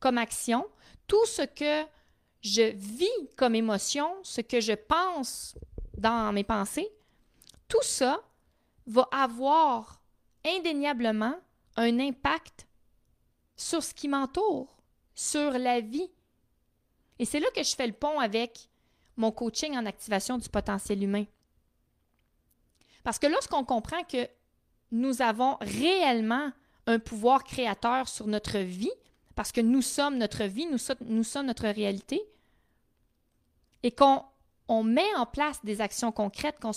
comme 0.00 0.18
action, 0.18 0.66
tout 1.06 1.24
ce 1.24 1.42
que 1.42 1.88
je 2.42 2.72
vis 2.72 3.08
comme 3.36 3.54
émotion, 3.54 4.06
ce 4.22 4.42
que 4.42 4.60
je 4.60 4.74
pense 4.74 5.56
dans 5.96 6.32
mes 6.32 6.44
pensées, 6.44 6.88
tout 7.68 7.82
ça 7.82 8.22
va 8.86 9.08
avoir 9.12 10.02
indéniablement 10.44 11.34
un 11.76 11.98
impact 12.00 12.66
sur 13.56 13.82
ce 13.82 13.94
qui 13.94 14.08
m'entoure, 14.08 14.76
sur 15.14 15.52
la 15.52 15.80
vie. 15.80 16.10
Et 17.18 17.24
c'est 17.24 17.40
là 17.40 17.46
que 17.54 17.62
je 17.62 17.74
fais 17.74 17.86
le 17.86 17.92
pont 17.92 18.18
avec 18.18 18.68
mon 19.16 19.30
coaching 19.30 19.76
en 19.76 19.86
activation 19.86 20.38
du 20.38 20.48
potentiel 20.48 21.02
humain. 21.02 21.24
Parce 23.04 23.18
que 23.18 23.26
lorsqu'on 23.26 23.64
comprend 23.64 24.02
que 24.04 24.28
nous 24.90 25.22
avons 25.22 25.56
réellement 25.60 26.52
un 26.86 26.98
pouvoir 26.98 27.44
créateur 27.44 28.08
sur 28.08 28.26
notre 28.26 28.58
vie, 28.58 28.92
parce 29.34 29.52
que 29.52 29.60
nous 29.60 29.82
sommes 29.82 30.18
notre 30.18 30.44
vie, 30.44 30.66
nous, 30.66 31.24
sommes 31.24 31.46
notre 31.46 31.68
réalité, 31.68 32.20
et 33.82 33.90
qu'on 33.90 34.24
on 34.68 34.82
met 34.82 35.14
en 35.16 35.26
place 35.26 35.64
des 35.64 35.80
actions 35.80 36.12
concrètes, 36.12 36.58
qu'on 36.60 36.72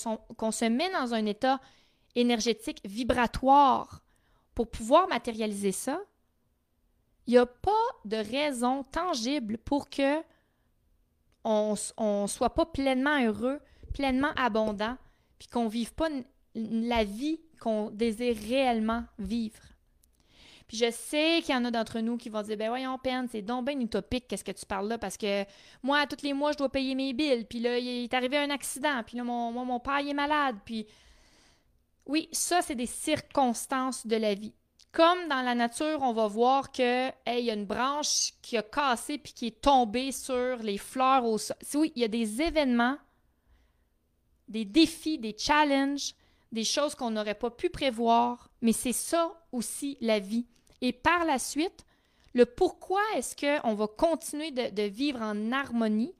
se 0.51 0.65
met 0.65 0.91
dans 0.91 1.13
un 1.13 1.25
état 1.25 1.59
énergétique 2.15 2.81
vibratoire 2.85 4.01
pour 4.53 4.69
pouvoir 4.69 5.07
matérialiser 5.07 5.71
ça, 5.71 5.99
il 7.27 7.31
n'y 7.31 7.37
a 7.37 7.45
pas 7.45 7.71
de 8.05 8.17
raison 8.17 8.83
tangible 8.83 9.57
pour 9.57 9.89
que 9.89 10.21
on 11.43 11.75
ne 11.99 12.27
soit 12.27 12.53
pas 12.55 12.65
pleinement 12.65 13.23
heureux, 13.23 13.59
pleinement 13.93 14.31
abondant, 14.35 14.97
puis 15.37 15.47
qu'on 15.47 15.65
ne 15.65 15.69
vive 15.69 15.93
pas 15.93 16.09
la 16.55 17.03
vie 17.03 17.39
qu'on 17.59 17.91
désire 17.91 18.35
réellement 18.37 19.03
vivre. 19.19 19.61
Puis 20.67 20.77
je 20.77 20.89
sais 20.91 21.41
qu'il 21.43 21.53
y 21.53 21.57
en 21.57 21.65
a 21.65 21.71
d'entre 21.71 21.99
nous 21.99 22.17
qui 22.17 22.29
vont 22.29 22.41
dire 22.41 22.57
ben 22.57 22.69
voyons 22.69 22.97
peine, 22.97 23.27
c'est 23.31 23.41
donc 23.41 23.67
bien 23.67 23.79
utopique 23.79 24.27
qu'est-ce 24.27 24.43
que 24.43 24.51
tu 24.51 24.65
parles 24.65 24.87
là 24.87 24.97
parce 24.97 25.15
que 25.15 25.43
moi 25.83 26.07
tous 26.07 26.23
les 26.23 26.33
mois 26.33 26.53
je 26.53 26.57
dois 26.57 26.69
payer 26.69 26.95
mes 26.95 27.13
billes, 27.13 27.45
puis 27.45 27.59
là 27.59 27.77
il 27.77 28.05
est 28.05 28.13
arrivé 28.13 28.37
un 28.37 28.49
accident, 28.49 29.03
puis 29.05 29.17
là 29.17 29.23
mon, 29.23 29.51
mon 29.51 29.79
père 29.79 29.99
est 29.99 30.13
malade, 30.13 30.55
puis 30.65 30.87
oui, 32.05 32.29
ça 32.31 32.61
c'est 32.61 32.75
des 32.75 32.85
circonstances 32.85 34.05
de 34.05 34.15
la 34.15 34.33
vie. 34.33 34.53
Comme 34.91 35.27
dans 35.27 35.41
la 35.41 35.55
nature, 35.55 35.99
on 36.01 36.13
va 36.13 36.27
voir 36.27 36.71
que 36.71 37.09
il 37.27 37.43
y 37.43 37.51
a 37.51 37.53
une 37.53 37.65
branche 37.65 38.31
qui 38.41 38.55
a 38.57 38.63
cassé 38.63 39.17
puis 39.17 39.33
qui 39.33 39.47
est 39.47 39.61
tombée 39.61 40.11
sur 40.11 40.57
les 40.57 40.77
fleurs 40.77 41.25
au 41.25 41.37
sol. 41.37 41.57
Oui, 41.73 41.91
il 41.95 42.01
y 42.01 42.05
a 42.05 42.07
des 42.07 42.41
événements, 42.41 42.97
des 44.47 44.63
défis, 44.63 45.19
des 45.19 45.35
challenges, 45.37 46.15
des 46.51 46.63
choses 46.63 46.95
qu'on 46.95 47.11
n'aurait 47.11 47.35
pas 47.35 47.49
pu 47.49 47.69
prévoir, 47.69 48.49
mais 48.61 48.71
c'est 48.71 48.93
ça 48.93 49.33
aussi 49.51 49.97
la 49.99 50.19
vie. 50.19 50.45
Et 50.81 50.93
par 50.93 51.25
la 51.25 51.39
suite, 51.39 51.85
le 52.35 52.45
pourquoi 52.45 53.01
est-ce 53.15 53.35
qu'on 53.35 53.73
va 53.73 53.87
continuer 53.87 54.51
de, 54.51 54.81
vivre 54.83 55.21
en 55.21 55.51
harmonie, 55.51 56.13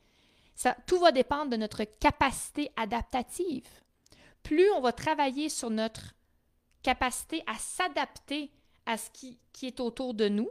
tout 0.88 0.98
va 1.00 1.12
dépendre 1.12 1.52
de 1.52 1.58
notre 1.58 1.84
capacité 1.84 2.72
adaptative. 2.78 3.68
Plus 4.42 4.72
on 4.72 4.80
va 4.80 4.94
travailler 4.94 5.50
sur 5.50 5.70
notre 5.70 6.16
capacité 6.82 7.44
à 7.48 7.56
s'adapter 7.58 8.50
à 8.86 8.98
ce 8.98 9.10
qui, 9.10 9.40
est 9.64 9.80
autour 9.82 10.14
de 10.14 10.30
nous. 10.30 10.50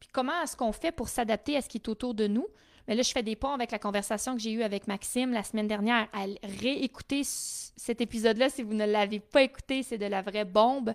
Puis 0.00 0.08
comment 0.12 0.40
est-ce 0.42 0.56
qu'on 0.56 0.72
fait 0.72 0.92
pour 0.92 1.08
s'adapter 1.08 1.56
à 1.56 1.60
ce 1.62 1.68
qui 1.68 1.76
est 1.76 1.88
autour 1.88 2.14
de 2.14 2.26
nous? 2.26 2.46
Mais 2.88 2.94
là, 2.94 3.02
je 3.02 3.12
fais 3.12 3.22
des 3.22 3.36
ponts 3.36 3.52
avec 3.52 3.70
la 3.70 3.78
conversation 3.78 4.34
que 4.34 4.40
j'ai 4.40 4.52
eue 4.52 4.62
avec 4.62 4.86
Maxime 4.86 5.32
la 5.32 5.44
semaine 5.44 5.68
dernière. 5.68 6.08
À 6.12 6.24
réécouter 6.42 7.22
cet 7.24 8.00
épisode-là, 8.00 8.48
si 8.48 8.62
vous 8.62 8.74
ne 8.74 8.86
l'avez 8.86 9.20
pas 9.20 9.42
écouté, 9.42 9.82
c'est 9.82 9.98
de 9.98 10.06
la 10.06 10.22
vraie 10.22 10.44
bombe. 10.44 10.94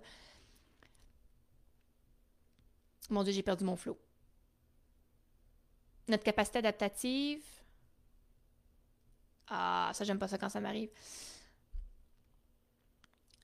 Mon 3.10 3.24
Dieu, 3.24 3.34
j'ai 3.34 3.44
perdu 3.44 3.64
mon 3.64 3.76
flot. 3.76 3.98
Notre 6.08 6.24
capacité 6.24 6.60
adaptative. 6.60 7.44
Ah, 9.48 9.92
ça, 9.94 10.04
j'aime 10.04 10.20
pas 10.20 10.28
ça 10.28 10.38
quand 10.38 10.50
ça 10.50 10.60
m'arrive. 10.60 10.90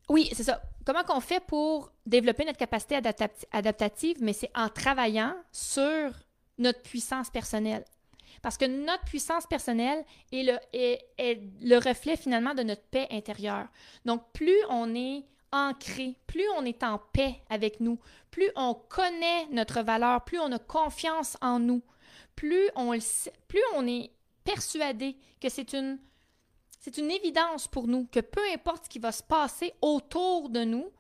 Oui, 0.10 0.30
c'est 0.34 0.44
ça. 0.44 0.62
Comment 0.86 1.04
qu'on 1.04 1.22
fait 1.22 1.40
pour 1.40 1.92
développer 2.06 2.44
notre 2.46 2.58
capacité 2.58 3.00
adaptative, 3.52 4.18
mais 4.22 4.34
c'est 4.34 4.52
en 4.54 4.68
travaillant 4.68 5.36
sur 5.52 6.12
notre 6.58 6.82
puissance 6.82 7.30
personnelle? 7.30 7.86
Parce 8.42 8.58
que 8.58 8.66
notre 8.66 9.06
puissance 9.06 9.46
personnelle 9.48 10.04
est 10.34 10.44
le, 10.44 10.58
est, 10.74 11.40
le 11.62 11.78
reflet 11.78 12.18
finalement 12.18 12.54
de 12.54 12.64
notre 12.64 12.84
paix 12.84 13.08
intérieure. 13.12 13.68
Donc, 14.04 14.30
plus 14.34 14.58
on 14.70 14.94
est 14.94 15.24
plus 16.28 16.48
on 16.58 16.66
est 16.66 16.84
en 16.84 16.98
paix 16.98 17.42
avec 17.50 17.80
nous, 17.80 18.00
plus 18.32 18.50
on 18.56 18.74
connaît 18.74 19.46
notre 19.52 19.82
valeur, 19.82 20.24
plus 20.24 20.40
on 20.40 20.52
a 20.52 20.60
confiance 20.60 21.38
en 21.42 21.60
nous, 21.60 21.82
plus 22.36 22.70
on, 22.76 22.94
est 22.94 24.12
persuadé 24.44 25.16
que 25.40 25.50
c'est 25.50 25.74
une 25.74 26.00
c'est 26.80 26.98
une 26.98 27.12
évidence 27.12 27.68
pour 27.68 27.88
nous 27.88 28.08
que 28.12 28.20
peu 28.20 28.42
importe 28.54 28.86
ce 28.86 28.90
qui 28.90 29.00
va 29.00 29.14
se 29.14 29.24
passer 29.24 29.74
autour 29.82 30.50
de 30.50 30.66
nous, 30.66 30.92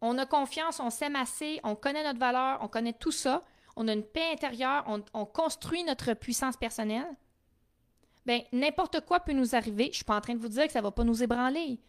on 0.00 0.18
a 0.18 0.26
confiance, 0.26 0.78
on 0.78 0.90
s'aime 0.90 1.16
assez, 1.16 1.58
on 1.64 1.74
connaît 1.74 2.04
notre 2.04 2.20
valeur, 2.20 2.58
on 2.60 2.68
connaît 2.68 2.92
tout 2.92 3.10
ça, 3.10 3.42
on 3.74 3.88
a 3.88 3.92
une 3.92 4.04
paix 4.04 4.30
intérieure, 4.32 4.84
on, 5.14 5.24
construit 5.24 5.82
notre 5.82 6.12
puissance 6.14 6.56
personnelle. 6.56 7.08
Bien, 8.24 8.42
n'importe 8.52 9.00
quoi 9.04 9.20
peut 9.20 9.32
nous 9.32 9.56
arriver. 9.56 9.84
Je 9.84 9.88
ne 9.88 9.94
suis 9.94 10.04
pas 10.04 10.16
en 10.16 10.20
train 10.20 10.34
de 10.34 10.38
vous 10.38 10.48
dire 10.48 10.66
que 10.66 10.72
ça 10.72 10.78
ne 10.78 10.84
va 10.84 10.92
pas 10.92 11.02
nous 11.02 11.22
ébranler. 11.22 11.80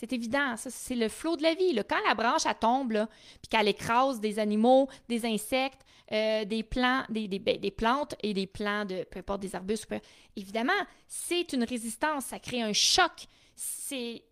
C'est 0.00 0.14
évident, 0.14 0.56
ça, 0.56 0.70
c'est 0.70 0.94
le 0.94 1.10
flot 1.10 1.36
de 1.36 1.42
la 1.42 1.52
vie. 1.52 1.78
Quand 1.86 2.00
la 2.08 2.14
branche 2.14 2.46
elle 2.46 2.54
tombe, 2.54 3.06
puis 3.42 3.48
qu'elle 3.50 3.68
écrase 3.68 4.18
des 4.18 4.38
animaux, 4.38 4.88
des 5.10 5.26
insectes, 5.26 5.82
euh, 6.10 6.46
des, 6.46 6.62
plants, 6.62 7.04
des, 7.10 7.28
ben, 7.38 7.58
des, 7.58 7.70
plantes 7.70 8.14
et 8.22 8.32
des 8.32 8.46
plants 8.46 8.86
de, 8.86 9.04
peu 9.04 9.18
importe, 9.18 9.42
des 9.42 9.54
arbustes, 9.54 9.94
évidemment, 10.36 10.72
c'est 11.06 11.52
une 11.52 11.64
résistance, 11.64 12.24
ça 12.24 12.38
crée 12.38 12.62
un 12.62 12.72
choc. 12.72 13.12
C'est 13.54 14.22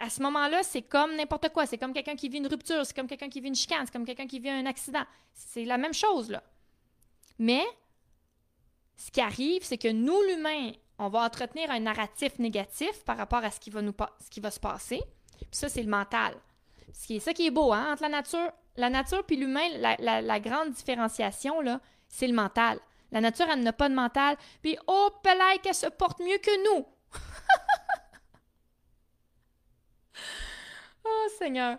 à 0.00 0.08
ce 0.08 0.22
moment-là, 0.22 0.62
c'est 0.62 0.80
comme 0.80 1.14
n'importe 1.14 1.50
quoi. 1.50 1.66
C'est 1.66 1.76
comme 1.76 1.92
quelqu'un 1.92 2.16
qui 2.16 2.30
vit 2.30 2.38
une 2.38 2.46
rupture, 2.46 2.86
c'est 2.86 2.96
comme 2.96 3.06
quelqu'un 3.06 3.28
qui 3.28 3.42
vit 3.42 3.48
une 3.48 3.54
chicane, 3.54 3.84
c'est 3.84 3.92
comme 3.92 4.06
quelqu'un 4.06 4.26
qui 4.26 4.40
vit 4.40 4.48
un 4.48 4.64
accident. 4.64 5.04
C'est 5.34 5.66
la 5.66 5.76
même 5.76 5.92
chose, 5.92 6.30
là. 6.30 6.42
Mais 7.38 7.66
ce 8.96 9.10
qui 9.10 9.20
arrive, 9.20 9.62
c'est 9.62 9.76
que 9.76 9.92
nous, 9.92 10.22
l'humain, 10.22 10.72
on 10.98 11.08
va 11.08 11.24
entretenir 11.24 11.70
un 11.70 11.80
narratif 11.80 12.38
négatif 12.38 13.04
par 13.04 13.16
rapport 13.16 13.44
à 13.44 13.50
ce 13.50 13.60
qui 13.60 13.70
va, 13.70 13.82
nous, 13.82 13.94
ce 14.24 14.30
qui 14.30 14.40
va 14.40 14.50
se 14.50 14.60
passer. 14.60 15.02
Puis 15.38 15.48
ça, 15.52 15.68
c'est 15.68 15.82
le 15.82 15.90
mental. 15.90 16.34
C'est 16.92 17.20
ça 17.20 17.34
qui 17.34 17.46
est 17.46 17.50
beau, 17.50 17.72
hein? 17.72 17.92
Entre 17.92 18.02
la 18.02 18.08
nature, 18.08 18.50
la 18.76 18.90
nature 18.90 19.24
puis 19.24 19.36
l'humain, 19.36 19.68
la, 19.78 20.40
grande 20.40 20.70
différenciation, 20.70 21.60
c'est 22.08 22.26
le 22.26 22.34
mental. 22.34 22.80
La 23.12 23.20
nature, 23.20 23.46
elle 23.50 23.62
n'a 23.62 23.72
pas 23.72 23.88
de 23.88 23.94
mental. 23.94 24.36
Puis, 24.62 24.76
oh, 24.86 25.10
Pelay, 25.22 25.58
qu'elle 25.62 25.74
se 25.74 25.86
porte 25.86 26.20
mieux 26.20 26.38
que 26.38 26.78
nous. 26.78 26.86
oh, 31.04 31.26
Seigneur. 31.38 31.78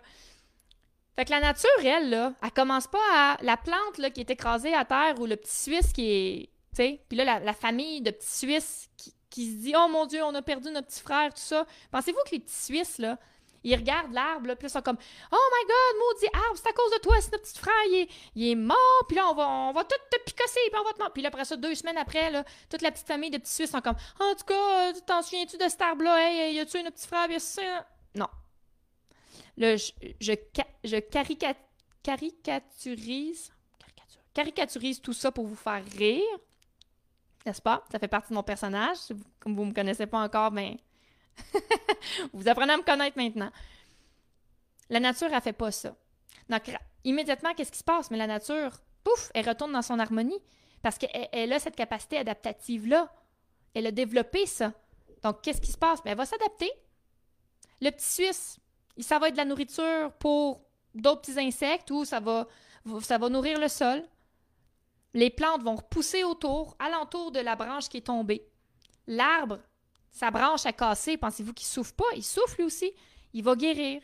Fait 1.16 1.24
que 1.24 1.30
la 1.30 1.40
nature, 1.40 1.68
elle, 1.84 2.10
là, 2.10 2.32
elle 2.42 2.52
commence 2.52 2.86
pas 2.86 2.98
à. 3.12 3.36
La 3.42 3.56
plante, 3.56 3.96
qui 4.14 4.20
est 4.20 4.30
écrasée 4.30 4.74
à 4.74 4.84
terre 4.84 5.18
ou 5.18 5.26
le 5.26 5.36
petit 5.36 5.54
Suisse 5.54 5.92
qui 5.92 6.10
est 6.10 6.50
puis 7.08 7.18
là, 7.18 7.40
la, 7.40 7.52
famille 7.52 8.00
de 8.00 8.10
petits 8.10 8.38
Suisses 8.38 8.88
qui, 9.30 9.46
se 9.46 9.62
dit 9.62 9.74
Oh 9.76 9.88
mon 9.88 10.06
Dieu, 10.06 10.22
on 10.22 10.34
a 10.34 10.42
perdu 10.42 10.70
notre 10.70 10.88
petit 10.88 11.00
frère, 11.00 11.32
tout 11.32 11.40
ça. 11.40 11.66
Pensez-vous 11.90 12.18
que 12.26 12.32
les 12.32 12.40
petits 12.40 12.54
Suisses, 12.54 12.98
là, 12.98 13.18
ils 13.64 13.74
regardent 13.74 14.12
l'arbre, 14.12 14.54
puis 14.54 14.68
ils 14.68 14.70
sont 14.70 14.82
comme 14.82 14.98
Oh 15.32 15.36
my 15.36 15.66
God, 15.66 15.96
maudit 15.98 16.28
arbre, 16.34 16.56
c'est 16.56 16.68
à 16.68 16.72
cause 16.72 16.92
de 16.92 16.98
toi, 16.98 17.20
c'est 17.20 17.32
notre 17.32 17.42
petit 17.44 17.58
frère, 17.58 17.74
il 18.34 18.50
est, 18.50 18.54
mort, 18.54 19.04
puis 19.08 19.16
là, 19.16 19.28
on 19.30 19.34
va, 19.34 19.48
on 19.48 19.72
va 19.72 19.82
tout 19.84 19.96
te 20.10 20.18
picosser, 20.24 20.60
puis 20.70 20.80
on 20.80 20.84
va 20.84 20.92
te 20.92 20.98
mort. 20.98 21.12
Puis 21.12 21.22
là, 21.22 21.28
après 21.28 21.44
ça, 21.44 21.56
deux 21.56 21.74
semaines 21.74 21.98
après, 21.98 22.30
là, 22.30 22.44
toute 22.70 22.82
la 22.82 22.92
petite 22.92 23.06
famille 23.06 23.30
de 23.30 23.38
petits 23.38 23.52
Suisses 23.52 23.70
sont 23.70 23.80
comme 23.80 23.96
En 24.20 24.34
tout 24.34 24.44
cas, 24.44 24.92
t'en 25.06 25.22
souviens-tu 25.22 25.56
de 25.56 25.68
cet 25.68 25.80
arbre-là? 25.82 26.30
Hey, 26.30 26.54
y 26.54 26.60
a-tu 26.60 26.78
un 26.78 26.90
petit 26.90 27.06
frère? 27.06 27.28
Bien 27.28 27.38
ça 27.38 27.86
Non. 28.14 28.28
Là, 29.56 29.76
je, 29.76 29.92
je, 30.20 30.32
je 30.84 30.96
caricaturise, 30.98 33.52
caricaturise 34.32 35.00
tout 35.00 35.12
ça 35.12 35.32
pour 35.32 35.46
vous 35.46 35.56
faire 35.56 35.82
rire. 35.96 36.38
N'est-ce 37.48 37.62
pas? 37.62 37.82
Ça 37.90 37.98
fait 37.98 38.08
partie 38.08 38.28
de 38.28 38.34
mon 38.34 38.42
personnage. 38.42 38.98
Comme 39.40 39.56
vous 39.56 39.62
ne 39.64 39.70
me 39.70 39.74
connaissez 39.74 40.06
pas 40.06 40.18
encore, 40.18 40.50
ben 40.50 40.76
vous 42.34 42.46
apprenez 42.46 42.74
à 42.74 42.76
me 42.76 42.82
connaître 42.82 43.16
maintenant. 43.16 43.50
La 44.90 45.00
nature, 45.00 45.28
elle 45.32 45.40
fait 45.40 45.54
pas 45.54 45.70
ça. 45.70 45.96
Donc, 46.50 46.70
immédiatement, 47.04 47.54
qu'est-ce 47.54 47.72
qui 47.72 47.78
se 47.78 47.84
passe? 47.84 48.10
Mais 48.10 48.18
la 48.18 48.26
nature, 48.26 48.72
pouf, 49.02 49.30
elle 49.32 49.48
retourne 49.48 49.72
dans 49.72 49.80
son 49.80 49.98
harmonie 49.98 50.38
parce 50.82 50.98
qu'elle 50.98 51.50
a 51.50 51.58
cette 51.58 51.74
capacité 51.74 52.18
adaptative-là. 52.18 53.10
Elle 53.72 53.86
a 53.86 53.92
développé 53.92 54.44
ça. 54.44 54.74
Donc, 55.22 55.40
qu'est-ce 55.40 55.62
qui 55.62 55.72
se 55.72 55.78
passe? 55.78 56.02
Ben, 56.02 56.10
elle 56.10 56.18
va 56.18 56.26
s'adapter. 56.26 56.70
Le 57.80 57.88
petit 57.88 58.08
Suisse, 58.08 58.58
ça 58.98 59.18
va 59.18 59.28
être 59.28 59.34
de 59.34 59.38
la 59.38 59.46
nourriture 59.46 60.12
pour 60.18 60.60
d'autres 60.94 61.22
petits 61.22 61.40
insectes 61.40 61.90
ou 61.92 62.04
ça 62.04 62.20
va, 62.20 62.46
ça 63.00 63.16
va 63.16 63.30
nourrir 63.30 63.58
le 63.58 63.68
sol. 63.68 64.02
Les 65.14 65.30
plantes 65.30 65.62
vont 65.62 65.76
repousser 65.76 66.24
autour, 66.24 66.76
alentour 66.78 67.32
de 67.32 67.40
la 67.40 67.56
branche 67.56 67.88
qui 67.88 67.98
est 67.98 68.06
tombée. 68.06 68.46
L'arbre, 69.06 69.60
sa 70.10 70.30
branche 70.30 70.66
a 70.66 70.72
cassé, 70.72 71.16
pensez-vous 71.16 71.52
qu'il 71.52 71.66
souffle 71.66 71.94
pas? 71.94 72.04
Il 72.16 72.24
souffle 72.24 72.62
aussi. 72.62 72.92
Il 73.32 73.42
va 73.44 73.56
guérir. 73.56 74.02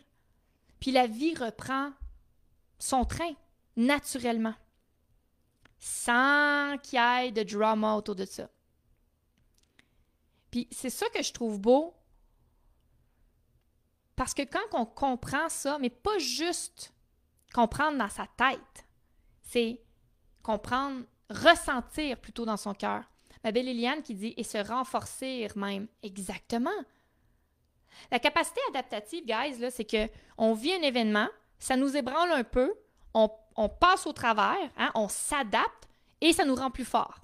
Puis 0.81 0.93
la 0.93 1.07
vie 1.07 1.35
reprend 1.35 1.93
son 2.79 3.05
train, 3.05 3.33
naturellement. 3.77 4.55
Sans 5.79 6.79
qu'il 6.83 6.99
y 6.99 7.27
ait 7.27 7.33
de 7.33 7.43
drama 7.43 7.95
autour 7.95 8.15
de 8.15 8.25
ça. 8.25 8.49
Puis 10.51 10.69
c'est 10.71 10.91
ça 10.91 11.09
que 11.11 11.23
je 11.23 11.33
trouve 11.33 11.61
beau. 11.61 11.95
Parce 14.17 14.33
que 14.33 14.43
quand 14.43 14.79
on 14.79 14.87
comprend 14.87 15.49
ça, 15.49 15.79
mais 15.79 15.91
pas 15.91 16.19
juste 16.19 16.93
comprendre 17.53 17.99
dans 17.99 18.09
sa 18.09 18.27
tête, 18.27 18.87
c'est 19.43 19.84
comprendre, 20.45 21.03
ressentir 21.31 22.19
plutôt 22.19 22.45
dans 22.45 22.57
son 22.57 22.75
cœur. 22.75 23.03
Ma 23.43 23.51
belle 23.51 23.67
Liliane 23.67 24.03
qui 24.03 24.15
dit 24.15 24.35
et 24.37 24.45
se 24.45 24.59
renforcer 24.59 25.49
même. 25.57 25.89
Exactement. 26.05 26.71
La 28.13 28.19
capacité 28.19 28.61
adaptative, 28.71 29.25
guys, 29.25 29.59
là, 29.59 29.71
c'est 29.71 29.85
que 29.85 30.09
on 30.39 30.55
vit 30.55 30.73
un 30.73 30.83
événement, 30.83 31.29
ça 31.59 31.77
nous 31.77 31.97
ébranle 31.97 32.31
un 32.33 32.45
peu, 32.45 32.73
on, 33.15 33.69
passe 33.69 34.07
au 34.07 34.13
travers, 34.13 34.69
hein, 34.77 34.91
on 34.95 35.09
s'adapte 35.09 35.89
et 36.21 36.33
ça 36.33 36.45
nous 36.45 36.57
rend 36.57 36.71
plus 36.71 36.85
fort. 36.85 37.21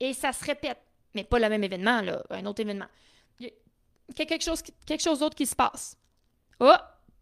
Et 0.00 0.12
ça 0.14 0.32
se 0.32 0.44
répète, 0.44 0.78
mais 1.14 1.24
pas 1.24 1.38
le 1.38 1.48
même 1.48 1.62
événement, 1.62 2.00
là, 2.00 2.22
un 2.30 2.44
autre 2.46 2.60
événement. 2.60 2.88
Quelque 4.16 4.42
chose, 4.42 4.62
quelque 4.84 5.02
chose 5.02 5.20
d'autre 5.20 5.36
qui 5.36 5.46
se 5.46 5.54
passe. 5.54 5.96
Oh, 6.58 6.74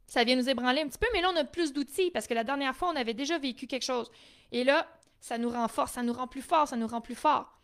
ça 0.07 0.25
vient 0.25 0.37
nous 0.37 0.49
ébranler 0.49 0.81
un 0.81 0.89
petit 0.89 0.99
peu, 0.99 1.07
mais 1.13 1.21
là, 1.21 1.31
on 1.33 1.37
a 1.37 1.45
plus 1.45 1.75
d'outils 1.75 2.11
parce 2.11 2.27
que 2.27 2.33
la 2.33 2.45
dernière 2.45 2.75
fois, 2.75 2.89
on 2.89 2.97
avait 2.97 3.13
déjà 3.13 3.39
vécu 3.39 3.67
quelque 3.67 3.85
chose. 3.85 4.11
Et 4.51 4.65
là, 4.65 4.89
ça 5.21 5.39
nous 5.39 5.51
renforce, 5.51 5.93
ça 5.93 6.03
nous 6.03 6.13
rend 6.13 6.27
plus 6.27 6.43
fort, 6.43 6.69
ça 6.69 6.77
nous 6.77 6.87
rend 6.87 7.01
plus 7.01 7.15
fort. 7.15 7.59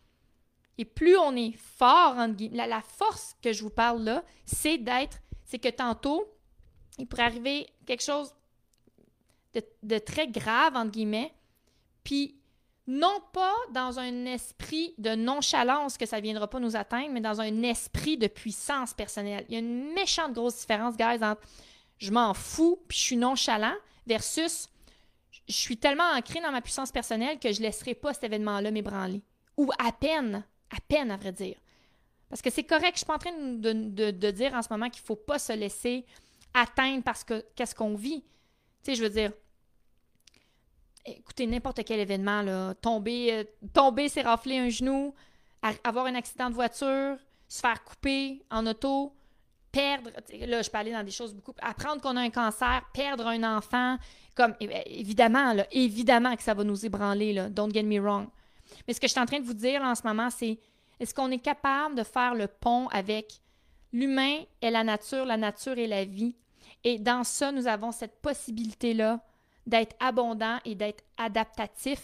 Et 0.77 0.85
plus 0.85 1.17
on 1.17 1.35
est 1.35 1.55
fort, 1.57 2.15
la, 2.51 2.67
la 2.67 2.81
force 2.81 3.35
que 3.41 3.53
je 3.53 3.63
vous 3.63 3.69
parle 3.69 4.03
là, 4.03 4.23
c'est 4.45 4.77
d'être, 4.77 5.19
c'est 5.45 5.59
que 5.59 5.69
tantôt, 5.69 6.33
il 6.97 7.07
pourrait 7.07 7.23
arriver 7.23 7.67
quelque 7.85 8.03
chose 8.03 8.33
de, 9.53 9.63
de, 9.83 9.97
très 9.97 10.27
grave, 10.27 10.75
entre 10.75 10.91
guillemets, 10.91 11.33
puis 12.03 12.39
non 12.87 13.19
pas 13.33 13.53
dans 13.71 13.99
un 13.99 14.25
esprit 14.25 14.93
de 14.97 15.15
nonchalance 15.15 15.97
que 15.97 16.05
ça 16.05 16.17
ne 16.17 16.21
viendra 16.21 16.47
pas 16.49 16.59
nous 16.59 16.75
atteindre, 16.75 17.11
mais 17.11 17.21
dans 17.21 17.41
un 17.41 17.63
esprit 17.63 18.17
de 18.17 18.27
puissance 18.27 18.93
personnelle. 18.93 19.45
Il 19.49 19.53
y 19.53 19.55
a 19.55 19.59
une 19.59 19.93
méchante 19.93 20.33
grosse 20.33 20.59
différence, 20.59 20.95
guys, 20.95 21.23
entre 21.23 21.41
je 21.97 22.11
m'en 22.11 22.33
fous 22.33 22.83
puis 22.87 22.97
je 22.97 23.03
suis 23.03 23.17
nonchalant 23.17 23.75
versus 24.05 24.69
je 25.47 25.53
suis 25.53 25.77
tellement 25.77 26.11
ancré 26.15 26.41
dans 26.41 26.51
ma 26.51 26.61
puissance 26.61 26.91
personnelle 26.91 27.39
que 27.39 27.51
je 27.51 27.59
ne 27.59 27.65
laisserai 27.65 27.93
pas 27.93 28.13
cet 28.13 28.23
événement-là 28.25 28.71
m'ébranler. 28.71 29.21
Ou 29.57 29.71
à 29.77 29.91
peine, 29.91 30.43
à 30.71 30.77
peine 30.87 31.11
à 31.11 31.17
vrai 31.17 31.31
dire. 31.31 31.57
Parce 32.29 32.41
que 32.41 32.49
c'est 32.49 32.63
correct, 32.63 32.85
je 32.85 32.91
ne 32.93 32.97
suis 32.97 33.05
pas 33.05 33.15
en 33.15 33.19
train 33.19 33.31
de, 33.31 34.31
dire 34.31 34.53
en 34.53 34.61
ce 34.61 34.67
moment 34.71 34.89
qu'il 34.89 35.01
ne 35.01 35.05
faut 35.05 35.15
pas 35.15 35.39
se 35.39 35.53
laisser 35.53 36.05
atteindre 36.53 37.03
parce 37.03 37.23
que 37.23 37.45
qu'est-ce 37.55 37.75
qu'on 37.75 37.95
vit. 37.95 38.21
Tu 38.83 38.91
sais, 38.91 38.95
je 38.95 39.03
veux 39.03 39.09
dire, 39.09 39.31
écoutez, 41.05 41.45
n'importe 41.45 41.83
quel 41.85 41.99
événement, 41.99 42.41
là, 42.41 42.73
tomber, 42.75 43.33
euh, 43.33 43.43
tomber, 43.73 44.09
s'érafler 44.09 44.57
un 44.57 44.69
genou, 44.69 45.13
avoir 45.83 46.07
un 46.07 46.15
accident 46.15 46.49
de 46.49 46.55
voiture, 46.55 47.17
se 47.47 47.59
faire 47.59 47.83
couper 47.83 48.43
en 48.49 48.65
auto, 48.65 49.15
perdre, 49.71 50.09
là, 50.47 50.61
je 50.61 50.69
peux 50.69 50.77
aller 50.77 50.91
dans 50.91 51.03
des 51.03 51.11
choses 51.11 51.33
beaucoup, 51.33 51.53
apprendre 51.61 52.01
qu'on 52.01 52.15
a 52.15 52.21
un 52.21 52.29
cancer, 52.29 52.83
perdre 52.93 53.27
un 53.27 53.57
enfant, 53.57 53.97
comme, 54.35 54.53
évidemment, 54.59 55.53
là, 55.53 55.65
évidemment 55.71 56.35
que 56.35 56.43
ça 56.43 56.53
va 56.53 56.63
nous 56.63 56.85
ébranler, 56.85 57.33
là, 57.33 57.49
don't 57.49 57.73
get 57.73 57.83
me 57.83 57.99
wrong. 57.99 58.27
Mais 58.87 58.93
ce 58.93 58.99
que 58.99 59.07
je 59.07 59.11
suis 59.11 59.21
en 59.21 59.25
train 59.25 59.39
de 59.39 59.45
vous 59.45 59.53
dire 59.53 59.81
en 59.81 59.95
ce 59.95 60.05
moment, 60.05 60.29
c'est 60.29 60.59
est-ce 60.99 61.13
qu'on 61.13 61.31
est 61.31 61.39
capable 61.39 61.95
de 61.95 62.03
faire 62.03 62.35
le 62.35 62.47
pont 62.47 62.87
avec 62.89 63.39
l'humain 63.93 64.39
et 64.61 64.69
la 64.69 64.83
nature, 64.83 65.25
la 65.25 65.37
nature 65.37 65.77
et 65.77 65.87
la 65.87 66.05
vie? 66.05 66.35
Et 66.83 66.99
dans 66.99 67.23
ça, 67.23 67.51
nous 67.51 67.67
avons 67.67 67.91
cette 67.91 68.21
possibilité-là 68.21 69.19
d'être 69.65 69.95
abondant 69.99 70.59
et 70.65 70.75
d'être 70.75 71.03
adaptatif. 71.17 72.01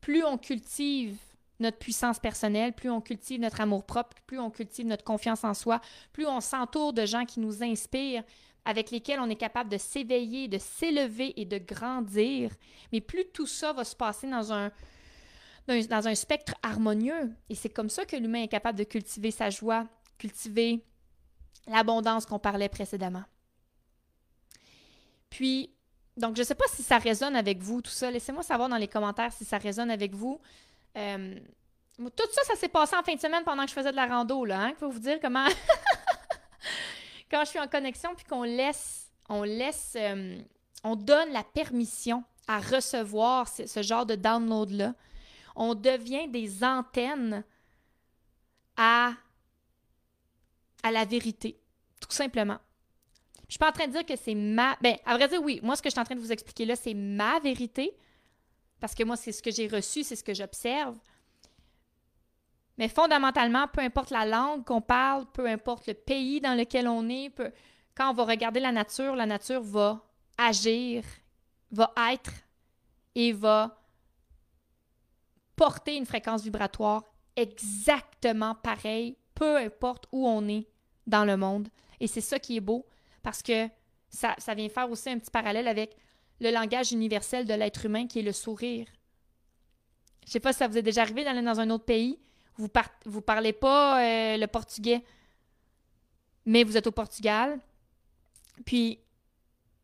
Plus 0.00 0.24
on 0.24 0.36
cultive 0.36 1.16
notre 1.60 1.78
puissance 1.78 2.18
personnelle, 2.18 2.72
plus 2.72 2.90
on 2.90 3.00
cultive 3.00 3.40
notre 3.40 3.60
amour 3.60 3.84
propre, 3.84 4.16
plus 4.26 4.38
on 4.38 4.50
cultive 4.50 4.86
notre 4.86 5.04
confiance 5.04 5.44
en 5.44 5.54
soi, 5.54 5.80
plus 6.12 6.26
on 6.26 6.40
s'entoure 6.40 6.92
de 6.92 7.06
gens 7.06 7.24
qui 7.24 7.40
nous 7.40 7.62
inspirent, 7.62 8.24
avec 8.64 8.90
lesquels 8.90 9.20
on 9.20 9.28
est 9.28 9.36
capable 9.36 9.70
de 9.70 9.78
s'éveiller, 9.78 10.48
de 10.48 10.58
s'élever 10.58 11.40
et 11.40 11.44
de 11.44 11.58
grandir, 11.58 12.50
mais 12.92 13.00
plus 13.00 13.24
tout 13.32 13.46
ça 13.46 13.72
va 13.72 13.84
se 13.84 13.96
passer 13.96 14.28
dans 14.28 14.52
un, 14.52 14.70
dans 15.66 16.08
un 16.08 16.14
spectre 16.14 16.54
harmonieux. 16.62 17.32
Et 17.48 17.54
c'est 17.54 17.70
comme 17.70 17.90
ça 17.90 18.04
que 18.04 18.16
l'humain 18.16 18.42
est 18.42 18.48
capable 18.48 18.78
de 18.78 18.84
cultiver 18.84 19.30
sa 19.30 19.50
joie, 19.50 19.86
cultiver 20.18 20.84
l'abondance 21.66 22.26
qu'on 22.26 22.38
parlait 22.38 22.68
précédemment. 22.68 23.24
Puis, 25.30 25.74
donc, 26.16 26.36
je 26.36 26.42
ne 26.42 26.46
sais 26.46 26.54
pas 26.54 26.66
si 26.68 26.82
ça 26.82 26.98
résonne 26.98 27.36
avec 27.36 27.58
vous, 27.62 27.80
tout 27.80 27.90
ça. 27.90 28.10
Laissez-moi 28.10 28.42
savoir 28.42 28.68
dans 28.68 28.76
les 28.76 28.88
commentaires 28.88 29.32
si 29.32 29.44
ça 29.44 29.58
résonne 29.58 29.90
avec 29.90 30.14
vous. 30.14 30.40
Euh, 30.96 31.34
tout 31.98 32.28
ça, 32.32 32.42
ça 32.44 32.54
s'est 32.54 32.68
passé 32.68 32.96
en 32.96 33.02
fin 33.02 33.14
de 33.14 33.20
semaine 33.20 33.44
pendant 33.44 33.62
que 33.62 33.70
je 33.70 33.74
faisais 33.74 33.90
de 33.90 33.96
la 33.96 34.06
rando, 34.06 34.44
là. 34.44 34.60
Hein? 34.60 34.74
vous 34.80 34.98
dire 34.98 35.18
comment... 35.20 35.46
Quand 37.32 37.44
je 37.44 37.50
suis 37.50 37.58
en 37.58 37.68
connexion, 37.68 38.14
puis 38.14 38.24
qu'on 38.24 38.42
laisse... 38.42 39.10
On 39.28 39.42
laisse... 39.42 39.94
Euh, 39.96 40.38
on 40.84 40.96
donne 40.96 41.32
la 41.32 41.44
permission 41.44 42.24
à 42.46 42.60
recevoir 42.60 43.48
ce, 43.48 43.82
genre 43.82 44.04
de 44.04 44.14
download-là. 44.14 44.94
On 45.56 45.74
devient 45.74 46.28
des 46.28 46.62
antennes 46.62 47.44
à, 48.76 49.12
à 50.82 50.90
la 50.90 51.04
vérité, 51.04 51.58
tout 52.00 52.10
simplement. 52.10 52.58
Je 53.46 53.52
suis 53.52 53.58
pas 53.58 53.68
en 53.68 53.72
train 53.72 53.86
de 53.86 53.92
dire 53.92 54.06
que 54.06 54.16
c'est 54.16 54.34
ma. 54.34 54.76
Ben, 54.80 54.96
à 55.04 55.16
vrai 55.16 55.28
dire, 55.28 55.42
oui. 55.42 55.60
Moi, 55.62 55.76
ce 55.76 55.82
que 55.82 55.88
je 55.88 55.92
suis 55.92 56.00
en 56.00 56.04
train 56.04 56.14
de 56.14 56.20
vous 56.20 56.32
expliquer 56.32 56.64
là, 56.64 56.74
c'est 56.74 56.94
ma 56.94 57.38
vérité. 57.38 57.96
Parce 58.80 58.94
que 58.94 59.04
moi, 59.04 59.16
c'est 59.16 59.30
ce 59.30 59.42
que 59.42 59.50
j'ai 59.50 59.68
reçu, 59.68 60.02
c'est 60.02 60.16
ce 60.16 60.24
que 60.24 60.34
j'observe. 60.34 60.96
Mais 62.78 62.88
fondamentalement, 62.88 63.68
peu 63.68 63.80
importe 63.80 64.10
la 64.10 64.24
langue 64.24 64.64
qu'on 64.64 64.80
parle, 64.80 65.26
peu 65.32 65.46
importe 65.46 65.86
le 65.86 65.94
pays 65.94 66.40
dans 66.40 66.54
lequel 66.54 66.88
on 66.88 67.08
est, 67.08 67.30
quand 67.94 68.10
on 68.10 68.14
va 68.14 68.24
regarder 68.24 68.60
la 68.60 68.72
nature, 68.72 69.14
la 69.14 69.26
nature 69.26 69.62
va 69.62 70.00
agir, 70.38 71.04
va 71.70 71.92
être 72.12 72.32
et 73.14 73.32
va 73.32 73.78
porter 75.56 75.96
une 75.96 76.06
fréquence 76.06 76.42
vibratoire 76.42 77.04
exactement 77.36 78.54
pareille, 78.54 79.16
peu 79.34 79.56
importe 79.58 80.06
où 80.12 80.26
on 80.26 80.48
est 80.48 80.66
dans 81.06 81.24
le 81.24 81.36
monde. 81.36 81.68
Et 82.00 82.06
c'est 82.06 82.20
ça 82.20 82.38
qui 82.38 82.56
est 82.56 82.60
beau, 82.60 82.86
parce 83.22 83.42
que 83.42 83.68
ça, 84.08 84.34
ça 84.38 84.54
vient 84.54 84.68
faire 84.68 84.90
aussi 84.90 85.10
un 85.10 85.18
petit 85.18 85.30
parallèle 85.30 85.68
avec 85.68 85.96
le 86.40 86.50
langage 86.50 86.92
universel 86.92 87.46
de 87.46 87.54
l'être 87.54 87.86
humain 87.86 88.06
qui 88.06 88.18
est 88.18 88.22
le 88.22 88.32
sourire. 88.32 88.86
Je 90.26 90.32
sais 90.32 90.40
pas 90.40 90.52
si 90.52 90.58
ça 90.58 90.68
vous 90.68 90.78
est 90.78 90.82
déjà 90.82 91.02
arrivé 91.02 91.24
d'aller 91.24 91.42
dans 91.42 91.60
un 91.60 91.70
autre 91.70 91.84
pays, 91.84 92.18
vous 92.58 93.20
parlez 93.20 93.52
pas 93.52 94.02
euh, 94.02 94.36
le 94.36 94.46
portugais, 94.46 95.02
mais 96.44 96.64
vous 96.64 96.76
êtes 96.76 96.86
au 96.86 96.92
Portugal, 96.92 97.58
puis 98.64 98.98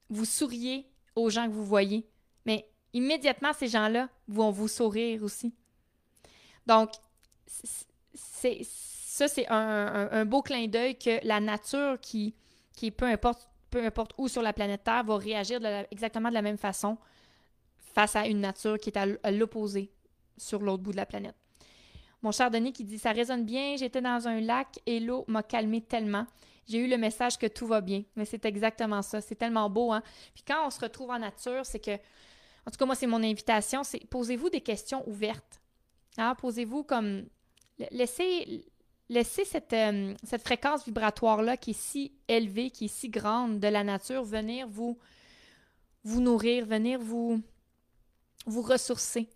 vous 0.09 0.25
souriez 0.25 0.87
aux 1.15 1.31
gens 1.31 1.47
que 1.47 1.53
vous 1.53 1.65
voyez, 1.65 2.09
mais 2.45 2.69
immédiatement 2.93 3.53
ces 3.53 3.69
gens-là 3.69 4.09
vont 4.29 4.51
vous 4.51 4.69
sourire 4.69 5.23
aussi. 5.23 5.55
Donc, 6.67 6.91
ça, 8.15 9.29
c'est 9.29 9.47
un, 9.49 10.25
beau 10.25 10.43
clin 10.43 10.67
d'œil 10.69 10.99
que 10.99 11.25
la 11.27 11.41
nature 11.41 11.99
qui, 12.01 12.35
qui 12.77 12.91
peu 12.91 13.07
importe 13.07 13.49
peu 13.71 13.85
importe 13.85 14.13
où 14.19 14.29
sur 14.29 14.43
la 14.43 14.53
planète 14.53 14.85
Terre, 14.85 15.05
va 15.05 15.17
réagir 15.17 15.61
exactement 15.91 16.29
de 16.29 16.35
la 16.35 16.43
même 16.43 16.57
façon 16.59 16.97
face 17.95 18.17
à 18.17 18.27
une 18.27 18.41
nature 18.41 18.79
qui 18.79 18.91
est 18.91 18.97
à 18.97 19.31
l'opposé 19.31 19.91
sur 20.37 20.63
l'autre 20.63 20.83
bout 20.83 20.93
de 20.93 20.97
la 20.97 21.07
planète. 21.07 21.37
Mon 22.23 22.33
cher 22.33 22.51
Denis 22.51 22.73
qui 22.73 22.85
dit 22.85 22.99
Ça 22.99 23.13
résonne 23.13 23.45
bien, 23.45 23.77
j'étais 23.77 24.01
dans 24.01 24.27
un 24.27 24.41
lac 24.41 24.79
et 24.87 25.01
l'eau 25.01 25.25
m'a 25.29 25.43
calmé 25.43 25.81
tellement. 25.81 26.27
J'ai 26.69 26.79
eu 26.79 26.89
le 26.89 26.99
message 26.99 27.39
que 27.39 27.47
tout 27.47 27.67
va 27.67 27.81
bien. 27.81 28.03
Mais 28.17 28.25
c'est 28.25 28.45
exactement 28.45 29.03
ça. 29.03 29.21
C'est 29.21 29.37
tellement 29.37 29.71
beau, 29.71 29.93
hein? 29.93 30.03
Puis 30.35 30.45
quand 30.47 30.67
on 30.67 30.71
se 30.71 30.81
retrouve 30.81 31.11
en 31.11 31.19
nature, 31.19 31.65
c'est 31.65 31.79
que, 31.79 31.95
en 31.95 32.71
tout 32.71 32.77
cas, 32.79 32.85
moi, 32.85 32.95
c'est 32.95 33.07
mon 33.07 33.23
invitation, 33.23 33.83
c'est 33.85 34.07
posez-vous 34.07 34.51
des 34.51 34.61
questions 34.61 35.09
ouvertes. 35.09 35.61
Hein? 36.19 36.35
Posez-vous 36.35 36.83
comme 36.83 37.25
laissez, 37.91 38.67
laissez 39.09 39.45
cette, 39.45 39.73
euh, 39.73 40.15
cette 40.25 40.43
fréquence 40.43 40.85
vibratoire-là 40.85 41.57
qui 41.57 41.71
est 41.71 41.81
si 41.81 42.13
élevée, 42.27 42.71
qui 42.71 42.87
est 42.87 42.95
si 42.95 43.09
grande 43.09 43.61
de 43.61 43.69
la 43.69 43.85
nature 43.85 44.25
venir 44.25 44.69
vous, 44.69 44.99
vous 46.05 46.21
nourrir, 46.21 46.67
venir 46.67 46.99
vous, 46.99 47.41
vous 48.47 48.63
ressourcer, 48.63 49.29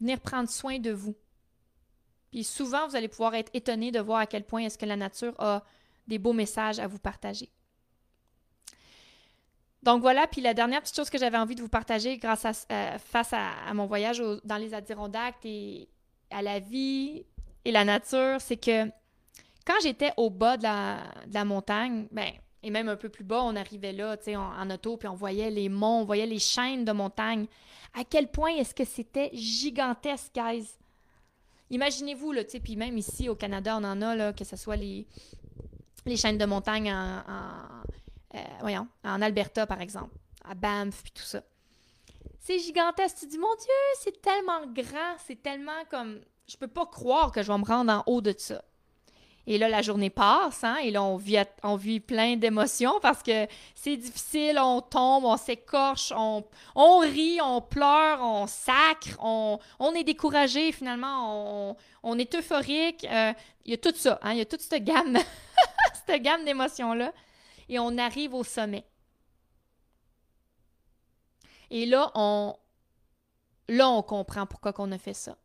venir 0.00 0.20
prendre 0.20 0.48
soin 0.48 0.78
de 0.78 0.90
vous. 0.90 1.14
Puis 2.30 2.44
souvent, 2.44 2.88
vous 2.88 2.96
allez 2.96 3.08
pouvoir 3.08 3.34
être 3.34 3.50
étonné 3.54 3.90
de 3.90 4.00
voir 4.00 4.20
à 4.20 4.26
quel 4.26 4.44
point 4.44 4.62
est-ce 4.62 4.78
que 4.78 4.86
la 4.86 4.96
nature 4.96 5.34
a 5.38 5.64
des 6.06 6.18
beaux 6.18 6.32
messages 6.32 6.78
à 6.78 6.86
vous 6.86 6.98
partager. 6.98 7.50
Donc 9.82 10.02
voilà, 10.02 10.26
puis 10.26 10.42
la 10.42 10.52
dernière 10.52 10.82
petite 10.82 10.96
chose 10.96 11.08
que 11.08 11.18
j'avais 11.18 11.38
envie 11.38 11.54
de 11.54 11.62
vous 11.62 11.68
partager 11.68 12.18
grâce 12.18 12.44
à, 12.44 12.52
euh, 12.70 12.98
face 12.98 13.32
à, 13.32 13.72
mon 13.72 13.86
voyage 13.86 14.22
dans 14.44 14.58
les 14.58 14.74
Adirondacks 14.74 15.44
et 15.44 15.88
à 16.30 16.42
la 16.42 16.60
vie 16.60 17.24
et 17.64 17.72
la 17.72 17.84
nature, 17.84 18.40
c'est 18.40 18.58
que 18.58 18.86
quand 19.66 19.80
j'étais 19.82 20.12
au 20.16 20.28
bas 20.28 20.56
de 20.56 20.64
la, 20.64 21.44
montagne, 21.44 22.08
ben, 22.10 22.30
et 22.62 22.70
même 22.70 22.88
un 22.88 22.96
peu 22.96 23.08
plus 23.08 23.24
bas, 23.24 23.42
on 23.42 23.56
arrivait 23.56 23.92
là, 23.92 24.16
tu 24.16 24.24
sais, 24.24 24.36
en, 24.36 24.70
auto, 24.70 24.96
puis 24.96 25.08
on 25.08 25.14
voyait 25.14 25.50
les 25.50 25.68
monts, 25.68 26.00
on 26.00 26.04
voyait 26.04 26.26
les 26.26 26.38
chaînes 26.38 26.84
de 26.84 26.92
montagnes. 26.92 27.46
À 27.94 28.04
quel 28.04 28.28
point 28.28 28.54
est-ce 28.56 28.74
que 28.74 28.84
c'était 28.84 29.30
gigantesque, 29.32 30.32
guys? 30.34 30.68
Imaginez-vous, 31.70 32.32
là, 32.32 32.44
tu 32.44 32.50
sais, 32.50 32.60
puis 32.60 32.76
même 32.76 32.98
ici 32.98 33.28
au 33.28 33.34
Canada, 33.34 33.78
on 33.80 33.84
en 33.84 34.02
a, 34.02 34.14
là, 34.14 34.32
que 34.32 34.44
ce 34.44 34.56
soit 34.56 34.76
les, 34.76 35.06
chaînes 36.16 36.38
de 36.38 36.44
montagne 36.44 36.92
en, 36.92 37.22
euh, 38.34 38.78
en 39.04 39.22
Alberta, 39.22 39.66
par 39.66 39.80
exemple, 39.80 40.14
à 40.44 40.54
Banff, 40.54 41.02
puis 41.02 41.12
tout 41.12 41.22
ça. 41.22 41.42
C'est 42.40 42.58
gigantesque. 42.58 43.18
Tu 43.20 43.26
dis, 43.26 43.38
mon 43.38 43.54
Dieu, 43.54 44.00
c'est 44.00 44.20
tellement 44.20 44.66
grand, 44.66 45.16
c'est 45.26 45.40
tellement 45.42 45.84
comme. 45.90 46.20
Je 46.46 46.56
peux 46.56 46.68
pas 46.68 46.86
croire 46.86 47.30
que 47.30 47.42
je 47.42 47.52
vais 47.52 47.58
me 47.58 47.64
rendre 47.64 47.92
en 47.92 48.02
haut 48.06 48.20
de 48.20 48.34
ça. 48.36 48.64
Et 49.50 49.58
là, 49.58 49.68
la 49.68 49.82
journée 49.82 50.10
passe, 50.10 50.62
hein, 50.62 50.76
et 50.76 50.92
là, 50.92 51.02
on 51.02 51.16
vit, 51.16 51.98
plein 51.98 52.36
d'émotions 52.36 53.00
parce 53.02 53.20
que 53.20 53.48
c'est 53.74 53.96
difficile, 53.96 54.60
on 54.60 54.80
tombe, 54.80 55.24
on 55.24 55.36
s'écorche, 55.36 56.12
on, 56.14 56.44
rit, 56.98 57.40
on 57.42 57.60
pleure, 57.60 58.20
on 58.22 58.46
sacre, 58.46 59.18
on, 59.18 59.58
est 59.96 60.04
découragé, 60.04 60.70
finalement, 60.70 61.76
on, 62.04 62.16
est 62.16 62.32
euphorique. 62.32 63.04
Euh, 63.10 63.32
il 63.64 63.72
y 63.72 63.74
a 63.74 63.78
tout 63.78 63.92
ça, 63.96 64.20
hein, 64.22 64.34
il 64.34 64.38
y 64.38 64.40
a 64.40 64.44
toute 64.44 64.60
cette 64.60 64.84
gamme, 64.84 65.18
cette 66.06 66.22
gamme 66.22 66.44
d'émotions-là 66.44 67.12
et 67.68 67.80
on 67.80 67.98
arrive 67.98 68.34
au 68.34 68.44
sommet. 68.44 68.84
Et 71.70 71.86
là, 71.86 72.12
là, 73.68 73.90
on 73.90 74.02
comprend 74.02 74.46
pourquoi 74.46 74.72
on 74.78 74.92
a 74.92 74.98
fait 74.98 75.12
ça. 75.12 75.36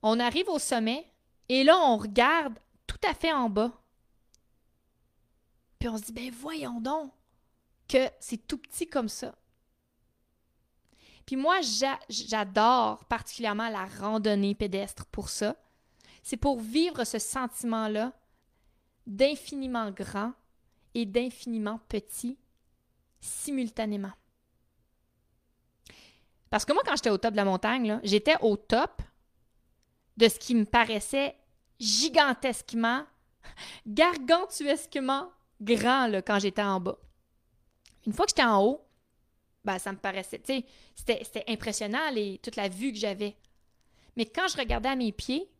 On 0.00 0.20
arrive 0.20 0.48
au 0.48 0.60
sommet 0.60 1.11
et 1.48 1.64
là, 1.64 1.78
on 1.78 1.96
regarde 1.96 2.58
tout 2.86 3.00
à 3.08 3.14
fait 3.14 3.32
en 3.32 3.50
bas. 3.50 3.72
Puis 5.78 5.88
on 5.88 5.98
se 5.98 6.04
dit, 6.04 6.12
ben 6.12 6.30
voyons 6.30 6.80
donc 6.80 7.12
que 7.88 8.08
c'est 8.20 8.46
tout 8.46 8.58
petit 8.58 8.88
comme 8.88 9.08
ça. 9.08 9.34
Puis 11.26 11.36
moi, 11.36 11.60
j'adore 12.08 13.04
particulièrement 13.06 13.68
la 13.68 13.86
randonnée 13.86 14.54
pédestre 14.54 15.06
pour 15.06 15.28
ça. 15.28 15.56
C'est 16.22 16.36
pour 16.36 16.60
vivre 16.60 17.04
ce 17.04 17.18
sentiment-là 17.18 18.12
d'infiniment 19.06 19.90
grand 19.90 20.32
et 20.94 21.06
d'infiniment 21.06 21.80
petit 21.88 22.38
simultanément. 23.20 24.12
Parce 26.50 26.64
que 26.64 26.72
moi, 26.72 26.82
quand 26.84 26.96
j'étais 26.96 27.10
au 27.10 27.18
top 27.18 27.32
de 27.32 27.36
la 27.36 27.44
montagne, 27.44 27.98
j'étais 28.02 28.36
au 28.42 28.56
top 28.56 29.00
de 30.22 30.28
ce 30.28 30.38
qui 30.38 30.54
me 30.54 30.64
paraissait 30.64 31.36
gigantesquement, 31.80 33.04
gargantuesquement 33.86 35.28
grand 35.60 36.06
là, 36.06 36.22
quand 36.22 36.38
j'étais 36.38 36.62
en 36.62 36.78
bas. 36.78 36.96
Une 38.06 38.12
fois 38.12 38.26
que 38.26 38.30
j'étais 38.30 38.44
en 38.44 38.62
haut, 38.64 38.80
ben, 39.64 39.78
ça 39.78 39.92
me 39.92 39.98
paraissait, 39.98 40.38
tu 40.38 40.54
sais, 40.54 40.66
c'était 40.94 41.44
impressionnant 41.48 42.10
les, 42.12 42.38
toute 42.38 42.56
la 42.56 42.68
vue 42.68 42.92
que 42.92 42.98
j'avais. 42.98 43.36
Mais 44.16 44.26
quand 44.26 44.46
je 44.48 44.56
regardais 44.56 44.90
à 44.90 44.96
mes 44.96 45.12
pieds, 45.12 45.50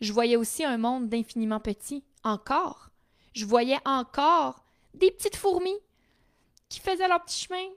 je 0.00 0.12
voyais 0.12 0.36
aussi 0.36 0.64
un 0.64 0.78
monde 0.78 1.08
d'infiniment 1.08 1.60
petit, 1.60 2.02
encore 2.24 2.92
je 3.34 3.46
voyais 3.46 3.78
encore 3.84 4.64
des 4.94 5.10
petites 5.10 5.36
fourmis 5.36 5.78
qui 6.68 6.80
faisaient 6.80 7.08
leur 7.08 7.22
petit 7.24 7.46
chemin 7.46 7.68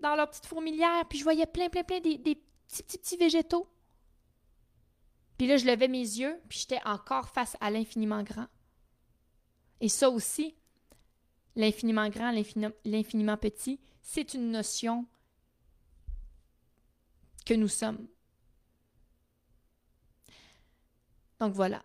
dans 0.00 0.16
leur 0.16 0.28
petite 0.28 0.46
fourmilière, 0.46 1.04
puis 1.08 1.18
je 1.18 1.24
voyais 1.24 1.46
plein, 1.46 1.68
plein, 1.68 1.84
plein 1.84 2.00
des, 2.00 2.18
petits, 2.18 2.82
petits, 2.82 2.98
petits 2.98 3.16
végétaux. 3.16 3.68
Puis 5.42 5.48
là, 5.48 5.56
je 5.56 5.66
levais 5.66 5.88
mes 5.88 5.98
yeux, 5.98 6.40
puis 6.48 6.60
j'étais 6.60 6.80
encore 6.84 7.28
face 7.28 7.56
à 7.60 7.68
l'infiniment 7.68 8.22
grand. 8.22 8.46
Et 9.80 9.88
ça 9.88 10.08
aussi, 10.08 10.54
l'infiniment 11.56 12.08
grand, 12.10 12.30
l'infiniment 12.84 13.36
petit, 13.36 13.80
c'est 14.02 14.34
une 14.34 14.52
notion 14.52 15.04
que 17.44 17.54
nous 17.54 17.66
sommes. 17.66 18.06
Donc 21.40 21.54
voilà, 21.54 21.84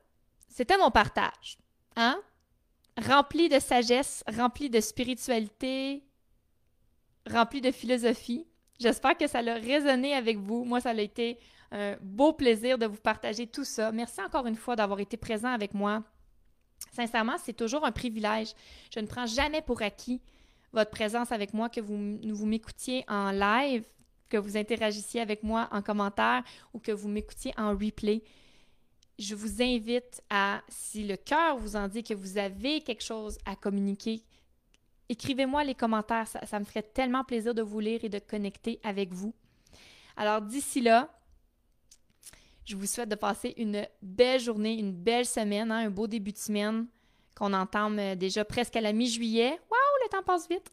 c'était 0.49 0.77
mon 0.77 0.91
partage. 0.91 1.57
Hein? 1.95 2.21
rempli 2.95 3.49
de 3.49 3.57
sagesse, 3.57 4.23
rempli 4.27 4.69
de 4.69 4.79
spiritualité, 4.79 6.03
rempli 7.27 7.61
de 7.61 7.71
philosophie. 7.71 8.45
J'espère 8.79 9.17
que 9.17 9.25
ça 9.25 9.39
a 9.39 9.53
résonné 9.55 10.13
avec 10.13 10.37
vous. 10.37 10.63
Moi, 10.63 10.79
ça 10.79 10.91
a 10.91 11.01
été 11.01 11.39
un 11.71 11.97
beau 12.01 12.33
plaisir 12.33 12.77
de 12.77 12.85
vous 12.85 12.97
partager 12.97 13.47
tout 13.47 13.63
ça. 13.63 13.91
Merci 13.91 14.21
encore 14.21 14.47
une 14.47 14.55
fois 14.55 14.75
d'avoir 14.75 14.99
été 14.99 15.17
présent 15.17 15.49
avec 15.49 15.73
moi. 15.73 16.03
Sincèrement, 16.93 17.37
c'est 17.43 17.53
toujours 17.53 17.85
un 17.85 17.91
privilège. 17.91 18.53
Je 18.93 18.99
ne 18.99 19.07
prends 19.07 19.25
jamais 19.25 19.61
pour 19.61 19.81
acquis 19.81 20.21
votre 20.73 20.91
présence 20.91 21.31
avec 21.31 21.53
moi, 21.53 21.69
que 21.69 21.81
vous, 21.81 22.17
vous 22.23 22.45
m'écoutiez 22.45 23.03
en 23.07 23.31
live, 23.31 23.85
que 24.29 24.37
vous 24.37 24.57
interagissiez 24.57 25.21
avec 25.21 25.43
moi 25.43 25.69
en 25.71 25.81
commentaire 25.81 26.43
ou 26.73 26.79
que 26.79 26.91
vous 26.91 27.07
m'écoutiez 27.07 27.53
en 27.57 27.71
replay 27.71 28.21
je 29.19 29.35
vous 29.35 29.61
invite 29.61 30.21
à, 30.29 30.61
si 30.69 31.03
le 31.03 31.17
cœur 31.17 31.57
vous 31.57 31.75
en 31.75 31.87
dit 31.87 32.03
que 32.03 32.13
vous 32.13 32.37
avez 32.37 32.81
quelque 32.81 33.03
chose 33.03 33.37
à 33.45 33.55
communiquer, 33.55 34.23
écrivez-moi 35.09 35.63
les 35.63 35.75
commentaires. 35.75 36.27
Ça, 36.27 36.59
me 36.59 36.65
ferait 36.65 36.83
tellement 36.83 37.23
plaisir 37.23 37.53
de 37.53 37.61
vous 37.61 37.79
lire 37.79 38.03
et 38.03 38.09
de 38.09 38.19
connecter 38.19 38.79
avec 38.83 39.11
vous. 39.11 39.33
Alors 40.15 40.41
d'ici 40.41 40.81
là, 40.81 41.09
je 42.67 42.75
vous 42.75 42.85
souhaite 42.85 43.09
de 43.09 43.15
passer 43.15 43.53
une 43.57 43.87
belle 44.01 44.39
journée, 44.39 44.77
une 44.77 44.91
belle 44.91 45.25
semaine, 45.25 45.71
hein, 45.71 45.87
un 45.87 45.89
beau 45.89 46.05
début 46.05 46.33
de 46.33 46.37
semaine 46.37 46.85
qu'on 47.35 47.53
entame 47.53 47.99
euh, 47.99 48.15
déjà 48.15 48.43
presque 48.43 48.75
à 48.75 48.81
la 48.81 48.93
mi-juillet. 48.93 49.51
Waouh, 49.51 50.03
le 50.03 50.09
temps 50.09 50.23
passe 50.23 50.49
vite! 50.49 50.71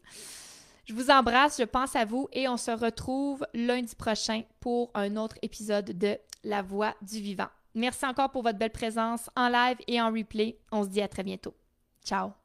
Je 0.85 0.93
vous 0.93 1.09
embrasse, 1.09 1.57
je 1.57 1.63
pense 1.63 1.95
à 1.95 2.05
vous 2.05 2.27
et 2.31 2.47
on 2.47 2.57
se 2.57 2.71
retrouve 2.71 3.45
lundi 3.53 3.95
prochain 3.95 4.43
pour 4.59 4.91
un 4.93 5.15
autre 5.15 5.37
épisode 5.41 5.97
de 5.97 6.17
La 6.43 6.61
Voix 6.61 6.93
du 7.01 7.19
Vivant. 7.19 7.49
Merci 7.73 8.05
encore 8.05 8.29
pour 8.29 8.43
votre 8.43 8.59
belle 8.59 8.71
présence 8.71 9.29
en 9.35 9.49
live 9.49 9.77
et 9.87 9.99
en 9.99 10.11
replay. 10.11 10.59
On 10.71 10.83
se 10.83 10.89
dit 10.89 11.01
à 11.01 11.07
très 11.07 11.23
bientôt. 11.23 11.55
Ciao! 12.03 12.44